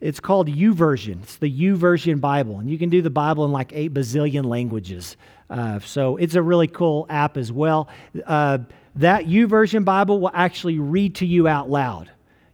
it's 0.00 0.20
called 0.20 0.48
YouVersion. 0.48 1.22
It's 1.22 1.36
the 1.36 1.52
YouVersion 1.52 2.18
Bible, 2.18 2.60
and 2.60 2.70
you 2.70 2.78
can 2.78 2.88
do 2.88 3.02
the 3.02 3.10
Bible 3.10 3.44
in 3.44 3.52
like 3.52 3.72
eight 3.74 3.92
bazillion 3.92 4.46
languages. 4.46 5.18
Uh, 5.50 5.80
so 5.80 6.16
it's 6.16 6.34
a 6.34 6.40
really 6.40 6.66
cool 6.66 7.04
app 7.10 7.36
as 7.36 7.52
well. 7.52 7.90
Uh, 8.24 8.56
that 8.96 9.24
YouVersion 9.24 9.84
Bible 9.84 10.20
will 10.20 10.30
actually 10.34 10.78
read 10.78 11.14
to 11.16 11.26
you 11.26 11.48
out 11.48 11.70
loud. 11.70 12.10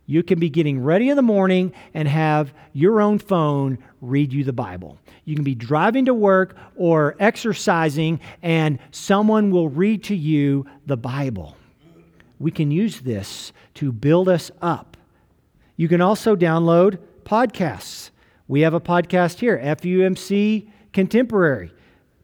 You 0.07 0.23
can 0.23 0.39
be 0.39 0.49
getting 0.49 0.83
ready 0.83 1.11
in 1.11 1.17
the 1.17 1.23
morning 1.23 1.75
and 1.93 2.09
have 2.09 2.55
your 2.73 3.01
own 3.01 3.19
phone 3.19 3.79
read 4.01 4.33
you 4.33 4.43
the 4.43 4.53
Bible. 4.53 4.99
You 5.25 5.35
can 5.35 5.45
be 5.45 5.55
driving 5.55 6.07
to 6.07 6.15
work 6.15 6.57
or 6.77 7.15
exercising, 7.21 8.21
and 8.43 8.79
someone 8.91 9.51
will 9.51 9.69
read 9.69 10.05
to 10.05 10.17
you 10.17 10.65
the 10.87 10.97
Bible. 10.97 11.57
We 12.39 12.51
can 12.51 12.71
use 12.71 13.01
this 13.01 13.53
to 13.75 13.93
build 13.93 14.29
us 14.29 14.51
up. 14.63 14.97
You 15.77 15.89
can 15.89 16.01
also 16.01 16.35
download 16.37 16.99
podcasts. 17.25 18.11
We 18.47 18.63
have 18.63 18.73
a 18.73 18.81
podcast 18.81 19.41
here, 19.41 19.59
FUMC 19.59 20.71
Contemporary. 20.95 21.71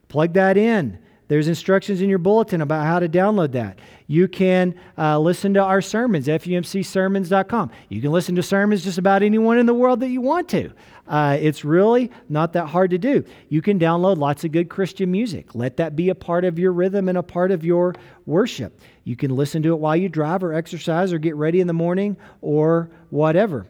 Plug 0.09 0.33
that 0.33 0.57
in. 0.57 0.99
There's 1.29 1.49
instructions 1.49 2.03
in 2.03 2.09
your 2.09 2.19
bulletin 2.19 2.61
about 2.61 2.85
how 2.85 2.99
to 2.99 3.09
download 3.09 3.53
that. 3.53 3.79
You 4.07 4.29
can 4.29 4.75
uh, 4.99 5.19
listen 5.19 5.55
to 5.55 5.61
our 5.61 5.81
sermons, 5.81 6.27
fumcsermons.com. 6.27 7.71
You 7.89 8.03
can 8.03 8.13
listen 8.13 8.35
to 8.35 8.43
sermons 8.43 8.85
just 8.85 8.99
about 8.99 9.23
anyone 9.23 9.59
in 9.59 9.65
the 9.65 9.75
world 9.75 10.01
that 10.01 10.11
you 10.11 10.21
want 10.21 10.49
to. 10.51 10.71
Uh, 11.07 11.39
it's 11.41 11.65
really 11.65 12.11
not 12.29 12.53
that 12.53 12.67
hard 12.67 12.91
to 12.91 12.99
do. 12.99 13.25
You 13.49 13.63
can 13.63 13.79
download 13.79 14.19
lots 14.19 14.45
of 14.45 14.53
good 14.53 14.69
Christian 14.69 15.11
music. 15.11 15.55
Let 15.55 15.79
that 15.79 15.97
be 15.97 16.11
a 16.11 16.15
part 16.15 16.45
of 16.45 16.59
your 16.59 16.73
rhythm 16.73 17.09
and 17.09 17.17
a 17.17 17.23
part 17.23 17.51
of 17.51 17.65
your 17.65 17.95
worship. 18.27 18.79
You 19.05 19.17
can 19.17 19.35
listen 19.35 19.63
to 19.63 19.71
it 19.71 19.79
while 19.79 19.97
you 19.97 20.09
drive 20.11 20.45
or 20.45 20.53
exercise 20.53 21.13
or 21.13 21.19
get 21.19 21.37
ready 21.37 21.61
in 21.61 21.67
the 21.67 21.73
morning 21.73 22.17
or 22.43 22.91
whatever. 23.11 23.67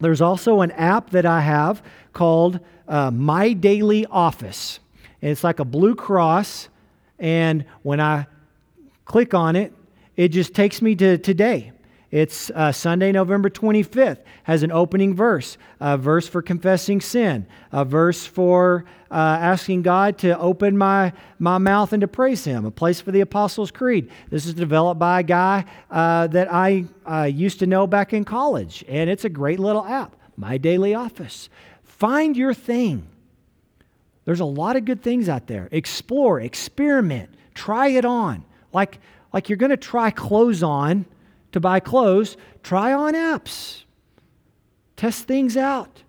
There's 0.00 0.20
also 0.20 0.60
an 0.60 0.70
app 0.72 1.10
that 1.10 1.24
I 1.24 1.40
have 1.40 1.82
called 2.12 2.60
uh, 2.88 3.10
My 3.10 3.52
Daily 3.54 4.04
Office. 4.06 4.80
And 5.22 5.30
it's 5.30 5.44
like 5.44 5.60
a 5.60 5.64
blue 5.64 5.94
cross 5.94 6.68
and 7.18 7.64
when 7.82 8.00
I 8.00 8.26
click 9.04 9.34
on 9.34 9.56
it, 9.56 9.72
it 10.16 10.28
just 10.28 10.54
takes 10.54 10.80
me 10.80 10.94
to 10.96 11.18
today. 11.18 11.72
It's 12.14 12.48
uh, 12.50 12.70
Sunday, 12.70 13.10
November 13.10 13.50
25th, 13.50 14.18
has 14.44 14.62
an 14.62 14.70
opening 14.70 15.14
verse, 15.14 15.58
a 15.80 15.98
verse 15.98 16.28
for 16.28 16.42
confessing 16.42 17.00
sin, 17.00 17.44
a 17.72 17.84
verse 17.84 18.24
for 18.24 18.84
uh, 19.10 19.14
asking 19.14 19.82
God 19.82 20.18
to 20.18 20.38
open 20.38 20.78
my, 20.78 21.12
my 21.40 21.58
mouth 21.58 21.92
and 21.92 22.02
to 22.02 22.06
praise 22.06 22.44
Him, 22.44 22.64
a 22.66 22.70
place 22.70 23.00
for 23.00 23.10
the 23.10 23.20
Apostles' 23.20 23.72
Creed. 23.72 24.12
This 24.30 24.46
is 24.46 24.54
developed 24.54 25.00
by 25.00 25.20
a 25.20 25.22
guy 25.24 25.64
uh, 25.90 26.28
that 26.28 26.52
I 26.52 26.84
uh, 27.04 27.24
used 27.24 27.58
to 27.58 27.66
know 27.66 27.88
back 27.88 28.12
in 28.12 28.24
college, 28.24 28.84
and 28.86 29.10
it's 29.10 29.24
a 29.24 29.28
great 29.28 29.58
little 29.58 29.84
app, 29.84 30.14
My 30.36 30.56
Daily 30.56 30.94
Office. 30.94 31.48
Find 31.82 32.36
your 32.36 32.54
thing. 32.54 33.08
There's 34.24 34.40
a 34.40 34.44
lot 34.44 34.76
of 34.76 34.84
good 34.84 35.02
things 35.02 35.28
out 35.28 35.46
there. 35.46 35.68
Explore, 35.70 36.40
experiment, 36.40 37.30
try 37.54 37.88
it 37.88 38.04
on. 38.04 38.44
Like, 38.72 38.98
like 39.32 39.48
you're 39.48 39.58
going 39.58 39.70
to 39.70 39.76
try 39.76 40.10
clothes 40.10 40.62
on 40.62 41.06
to 41.52 41.60
buy 41.60 41.80
clothes, 41.80 42.36
try 42.62 42.92
on 42.92 43.14
apps. 43.14 43.84
Test 44.96 45.24
things 45.24 45.56
out. 45.56 46.02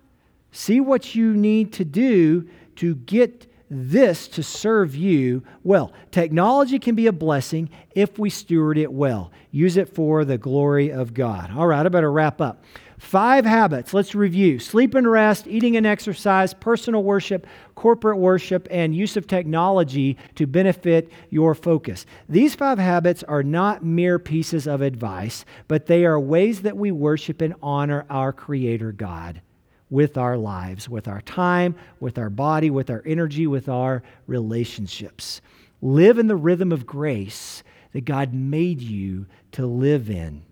See 0.50 0.80
what 0.80 1.14
you 1.14 1.34
need 1.34 1.72
to 1.74 1.84
do 1.84 2.48
to 2.76 2.94
get 2.94 3.50
this 3.68 4.28
to 4.28 4.42
serve 4.42 4.94
you 4.94 5.42
well. 5.64 5.92
Technology 6.12 6.78
can 6.78 6.94
be 6.94 7.08
a 7.08 7.12
blessing 7.12 7.68
if 7.94 8.18
we 8.18 8.30
steward 8.30 8.78
it 8.78 8.92
well. 8.92 9.32
Use 9.50 9.76
it 9.76 9.94
for 9.94 10.24
the 10.24 10.38
glory 10.38 10.90
of 10.90 11.14
God. 11.14 11.50
All 11.54 11.66
right, 11.66 11.84
I 11.84 11.88
better 11.88 12.10
wrap 12.10 12.40
up. 12.40 12.64
Five 12.98 13.44
habits. 13.44 13.92
Let's 13.92 14.14
review 14.14 14.58
sleep 14.58 14.94
and 14.94 15.10
rest, 15.10 15.46
eating 15.46 15.76
and 15.76 15.86
exercise, 15.86 16.54
personal 16.54 17.02
worship, 17.02 17.46
corporate 17.74 18.18
worship, 18.18 18.66
and 18.70 18.94
use 18.94 19.16
of 19.18 19.26
technology 19.26 20.16
to 20.36 20.46
benefit 20.46 21.12
your 21.28 21.54
focus. 21.54 22.06
These 22.28 22.54
five 22.54 22.78
habits 22.78 23.22
are 23.22 23.42
not 23.42 23.84
mere 23.84 24.18
pieces 24.18 24.66
of 24.66 24.80
advice, 24.80 25.44
but 25.68 25.86
they 25.86 26.06
are 26.06 26.18
ways 26.18 26.62
that 26.62 26.76
we 26.76 26.90
worship 26.90 27.42
and 27.42 27.54
honor 27.62 28.06
our 28.08 28.32
Creator 28.32 28.92
God 28.92 29.42
with 29.90 30.16
our 30.16 30.36
lives, 30.38 30.88
with 30.88 31.06
our 31.06 31.20
time, 31.20 31.76
with 32.00 32.18
our 32.18 32.30
body, 32.30 32.70
with 32.70 32.88
our 32.88 33.02
energy, 33.04 33.46
with 33.46 33.68
our 33.68 34.02
relationships. 34.26 35.42
Live 35.82 36.18
in 36.18 36.26
the 36.26 36.34
rhythm 36.36 36.72
of 36.72 36.86
grace 36.86 37.62
that 37.92 38.04
God 38.06 38.32
made 38.32 38.80
you 38.80 39.26
to 39.52 39.66
live 39.66 40.10
in. 40.10 40.42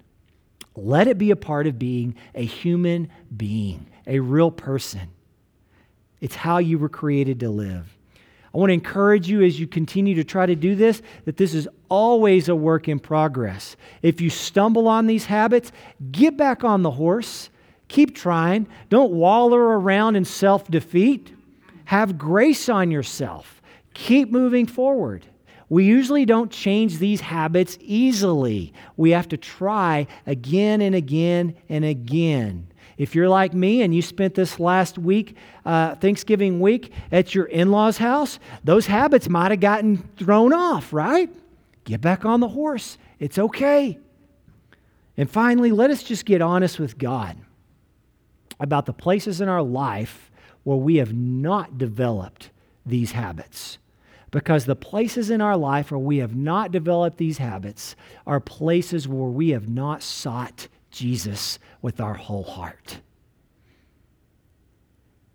Let 0.76 1.08
it 1.08 1.18
be 1.18 1.30
a 1.30 1.36
part 1.36 1.66
of 1.66 1.78
being 1.78 2.16
a 2.34 2.44
human 2.44 3.08
being, 3.36 3.86
a 4.06 4.18
real 4.18 4.50
person. 4.50 5.08
It's 6.20 6.34
how 6.34 6.58
you 6.58 6.78
were 6.78 6.88
created 6.88 7.40
to 7.40 7.50
live. 7.50 7.96
I 8.54 8.58
want 8.58 8.70
to 8.70 8.74
encourage 8.74 9.28
you 9.28 9.42
as 9.42 9.58
you 9.58 9.66
continue 9.66 10.14
to 10.14 10.24
try 10.24 10.46
to 10.46 10.54
do 10.54 10.76
this 10.76 11.02
that 11.24 11.36
this 11.36 11.54
is 11.54 11.68
always 11.88 12.48
a 12.48 12.54
work 12.54 12.88
in 12.88 13.00
progress. 13.00 13.76
If 14.00 14.20
you 14.20 14.30
stumble 14.30 14.86
on 14.86 15.06
these 15.06 15.24
habits, 15.24 15.72
get 16.12 16.36
back 16.36 16.62
on 16.62 16.82
the 16.82 16.92
horse. 16.92 17.50
Keep 17.88 18.14
trying. 18.14 18.68
Don't 18.90 19.12
wallow 19.12 19.56
around 19.56 20.16
in 20.16 20.24
self 20.24 20.68
defeat. 20.68 21.32
Have 21.86 22.16
grace 22.16 22.68
on 22.68 22.90
yourself. 22.90 23.60
Keep 23.92 24.30
moving 24.30 24.66
forward. 24.66 25.26
We 25.74 25.86
usually 25.86 26.24
don't 26.24 26.52
change 26.52 26.98
these 26.98 27.20
habits 27.20 27.78
easily. 27.80 28.72
We 28.96 29.10
have 29.10 29.26
to 29.30 29.36
try 29.36 30.06
again 30.24 30.80
and 30.80 30.94
again 30.94 31.56
and 31.68 31.84
again. 31.84 32.68
If 32.96 33.16
you're 33.16 33.28
like 33.28 33.54
me 33.54 33.82
and 33.82 33.92
you 33.92 34.00
spent 34.00 34.36
this 34.36 34.60
last 34.60 34.98
week, 34.98 35.36
uh, 35.66 35.96
Thanksgiving 35.96 36.60
week, 36.60 36.92
at 37.10 37.34
your 37.34 37.46
in 37.46 37.72
law's 37.72 37.98
house, 37.98 38.38
those 38.62 38.86
habits 38.86 39.28
might 39.28 39.50
have 39.50 39.58
gotten 39.58 40.08
thrown 40.16 40.52
off, 40.52 40.92
right? 40.92 41.28
Get 41.82 42.00
back 42.00 42.24
on 42.24 42.38
the 42.38 42.46
horse. 42.46 42.96
It's 43.18 43.36
okay. 43.36 43.98
And 45.16 45.28
finally, 45.28 45.72
let 45.72 45.90
us 45.90 46.04
just 46.04 46.24
get 46.24 46.40
honest 46.40 46.78
with 46.78 46.98
God 46.98 47.36
about 48.60 48.86
the 48.86 48.92
places 48.92 49.40
in 49.40 49.48
our 49.48 49.60
life 49.60 50.30
where 50.62 50.78
we 50.78 50.98
have 50.98 51.12
not 51.12 51.78
developed 51.78 52.50
these 52.86 53.10
habits 53.10 53.78
because 54.34 54.64
the 54.64 54.74
places 54.74 55.30
in 55.30 55.40
our 55.40 55.56
life 55.56 55.92
where 55.92 55.98
we 56.00 56.16
have 56.16 56.34
not 56.34 56.72
developed 56.72 57.18
these 57.18 57.38
habits 57.38 57.94
are 58.26 58.40
places 58.40 59.06
where 59.06 59.30
we 59.30 59.50
have 59.50 59.68
not 59.68 60.02
sought 60.02 60.66
Jesus 60.90 61.60
with 61.80 62.00
our 62.00 62.14
whole 62.14 62.42
heart. 62.42 62.98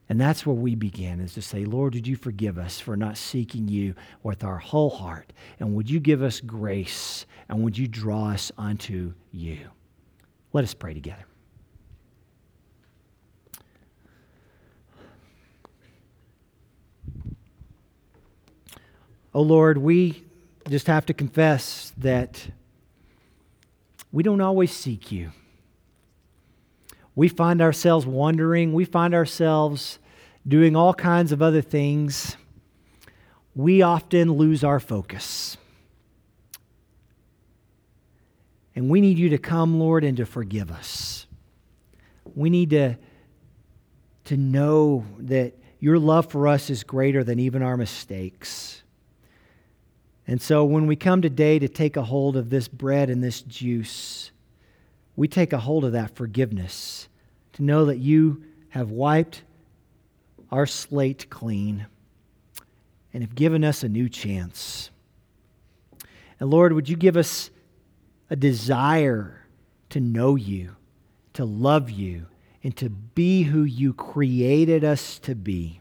And 0.10 0.20
that's 0.20 0.46
where 0.46 0.54
we 0.54 0.76
begin 0.76 1.22
is 1.22 1.34
to 1.36 1.42
say, 1.42 1.64
Lord, 1.64 1.94
would 1.94 2.08
you 2.08 2.18
forgive 2.18 2.58
us 2.58 2.82
for 2.82 2.98
not 2.98 3.16
seeking 3.16 3.70
you 3.70 3.96
with 4.22 4.44
our 4.44 4.58
whole 4.58 4.90
heart? 4.90 5.32
And 5.62 5.76
would 5.76 5.90
you 5.90 6.02
give 6.02 6.22
us 6.22 6.42
grace? 6.42 7.26
And 7.48 7.64
would 7.64 7.78
you 7.78 7.88
draw 7.88 8.32
us 8.32 8.52
unto 8.58 9.14
you? 9.32 9.60
Let 10.52 10.66
us 10.66 10.74
pray 10.74 10.94
together. 10.94 11.24
Oh 19.34 19.42
Lord, 19.42 19.78
we 19.78 20.24
just 20.70 20.88
have 20.88 21.06
to 21.08 21.14
confess 21.14 21.94
that 21.98 22.48
we 24.12 24.24
don't 24.24 24.42
always 24.42 24.72
seek 24.72 25.12
you. 25.12 25.32
We 27.16 27.28
find 27.28 27.62
ourselves 27.62 28.06
wandering, 28.06 28.74
we 28.74 28.86
find 28.86 29.14
ourselves 29.14 30.00
doing 30.48 30.76
all 30.76 30.94
kinds 30.94 31.32
of 31.32 31.42
other 31.42 31.62
things. 31.62 32.38
We 33.56 33.82
often 33.82 34.34
lose 34.34 34.64
our 34.64 34.80
focus. 34.80 35.58
And 38.76 38.90
we 38.90 39.02
need 39.02 39.18
you 39.18 39.30
to 39.30 39.38
come, 39.38 39.80
Lord, 39.80 40.04
and 40.04 40.16
to 40.18 40.26
forgive 40.26 40.72
us. 40.72 41.28
We 42.36 42.50
need 42.50 42.70
to, 42.70 42.96
to 44.26 44.38
know 44.38 45.04
that 45.20 45.54
your 45.80 46.00
love 46.00 46.32
for 46.32 46.48
us 46.48 46.70
is 46.70 46.84
greater 46.84 47.24
than 47.24 47.40
even 47.40 47.62
our 47.62 47.76
mistakes. 47.76 48.84
And 50.30 50.40
so 50.40 50.64
when 50.64 50.86
we 50.86 50.96
come 50.96 51.24
today 51.24 51.58
to 51.58 51.68
take 51.68 51.98
a 51.98 52.04
hold 52.04 52.38
of 52.38 52.52
this 52.52 52.68
bread 52.68 53.10
and 53.10 53.24
this 53.24 53.42
juice, 53.42 54.30
we 55.16 55.28
take 55.28 55.54
a 55.54 55.58
hold 55.58 55.84
of 55.84 55.94
that 55.94 56.16
forgiveness 56.16 57.10
to 57.54 57.64
know 57.64 57.86
that 57.86 57.98
you 57.98 58.44
have 58.70 58.92
wiped 58.92 59.42
our 60.52 60.68
slate 60.68 61.32
clean 61.32 61.88
and 63.12 63.24
have 63.24 63.34
given 63.34 63.64
us 63.64 63.82
a 63.82 63.90
new 63.90 64.08
chance. 64.08 64.92
And 66.40 66.52
Lord, 66.52 66.74
would 66.74 66.88
you 66.88 66.96
give 66.96 67.18
us 67.18 67.50
a 68.30 68.36
desire 68.36 69.48
to 69.90 70.00
know 70.00 70.36
you, 70.36 70.76
to 71.34 71.44
love 71.44 71.90
you, 71.90 72.28
and 72.64 72.78
to 72.78 72.92
be 72.92 73.42
who 73.42 73.64
you 73.64 73.96
created 73.96 74.84
us 74.84 75.18
to 75.20 75.34
be, 75.34 75.79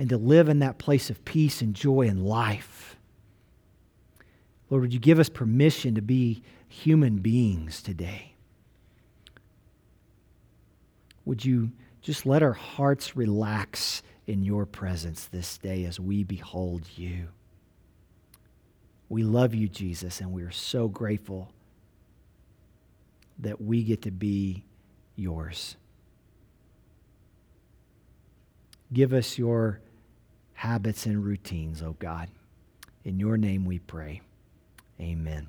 and 0.00 0.08
to 0.08 0.16
live 0.16 0.48
in 0.48 0.60
that 0.60 0.78
place 0.78 1.10
of 1.10 1.22
peace 1.26 1.60
and 1.60 1.74
joy 1.74 2.08
and 2.08 2.24
life. 2.24 2.96
Lord, 4.70 4.80
would 4.80 4.94
you 4.94 4.98
give 4.98 5.18
us 5.18 5.28
permission 5.28 5.94
to 5.96 6.00
be 6.00 6.42
human 6.68 7.18
beings 7.18 7.82
today? 7.82 8.32
Would 11.26 11.44
you 11.44 11.72
just 12.00 12.24
let 12.24 12.42
our 12.42 12.54
hearts 12.54 13.14
relax 13.14 14.02
in 14.26 14.42
your 14.42 14.64
presence 14.64 15.26
this 15.26 15.58
day 15.58 15.84
as 15.84 16.00
we 16.00 16.24
behold 16.24 16.86
you? 16.96 17.28
We 19.10 19.22
love 19.22 19.54
you, 19.54 19.68
Jesus, 19.68 20.22
and 20.22 20.32
we 20.32 20.44
are 20.44 20.50
so 20.50 20.88
grateful 20.88 21.52
that 23.40 23.60
we 23.60 23.82
get 23.82 24.00
to 24.02 24.10
be 24.10 24.64
yours. 25.14 25.76
Give 28.94 29.12
us 29.12 29.36
your 29.36 29.80
habits 30.60 31.06
and 31.06 31.24
routines, 31.24 31.80
oh 31.80 31.96
God. 31.98 32.28
In 33.02 33.18
your 33.18 33.38
name 33.38 33.64
we 33.64 33.78
pray. 33.78 34.20
Amen. 35.00 35.46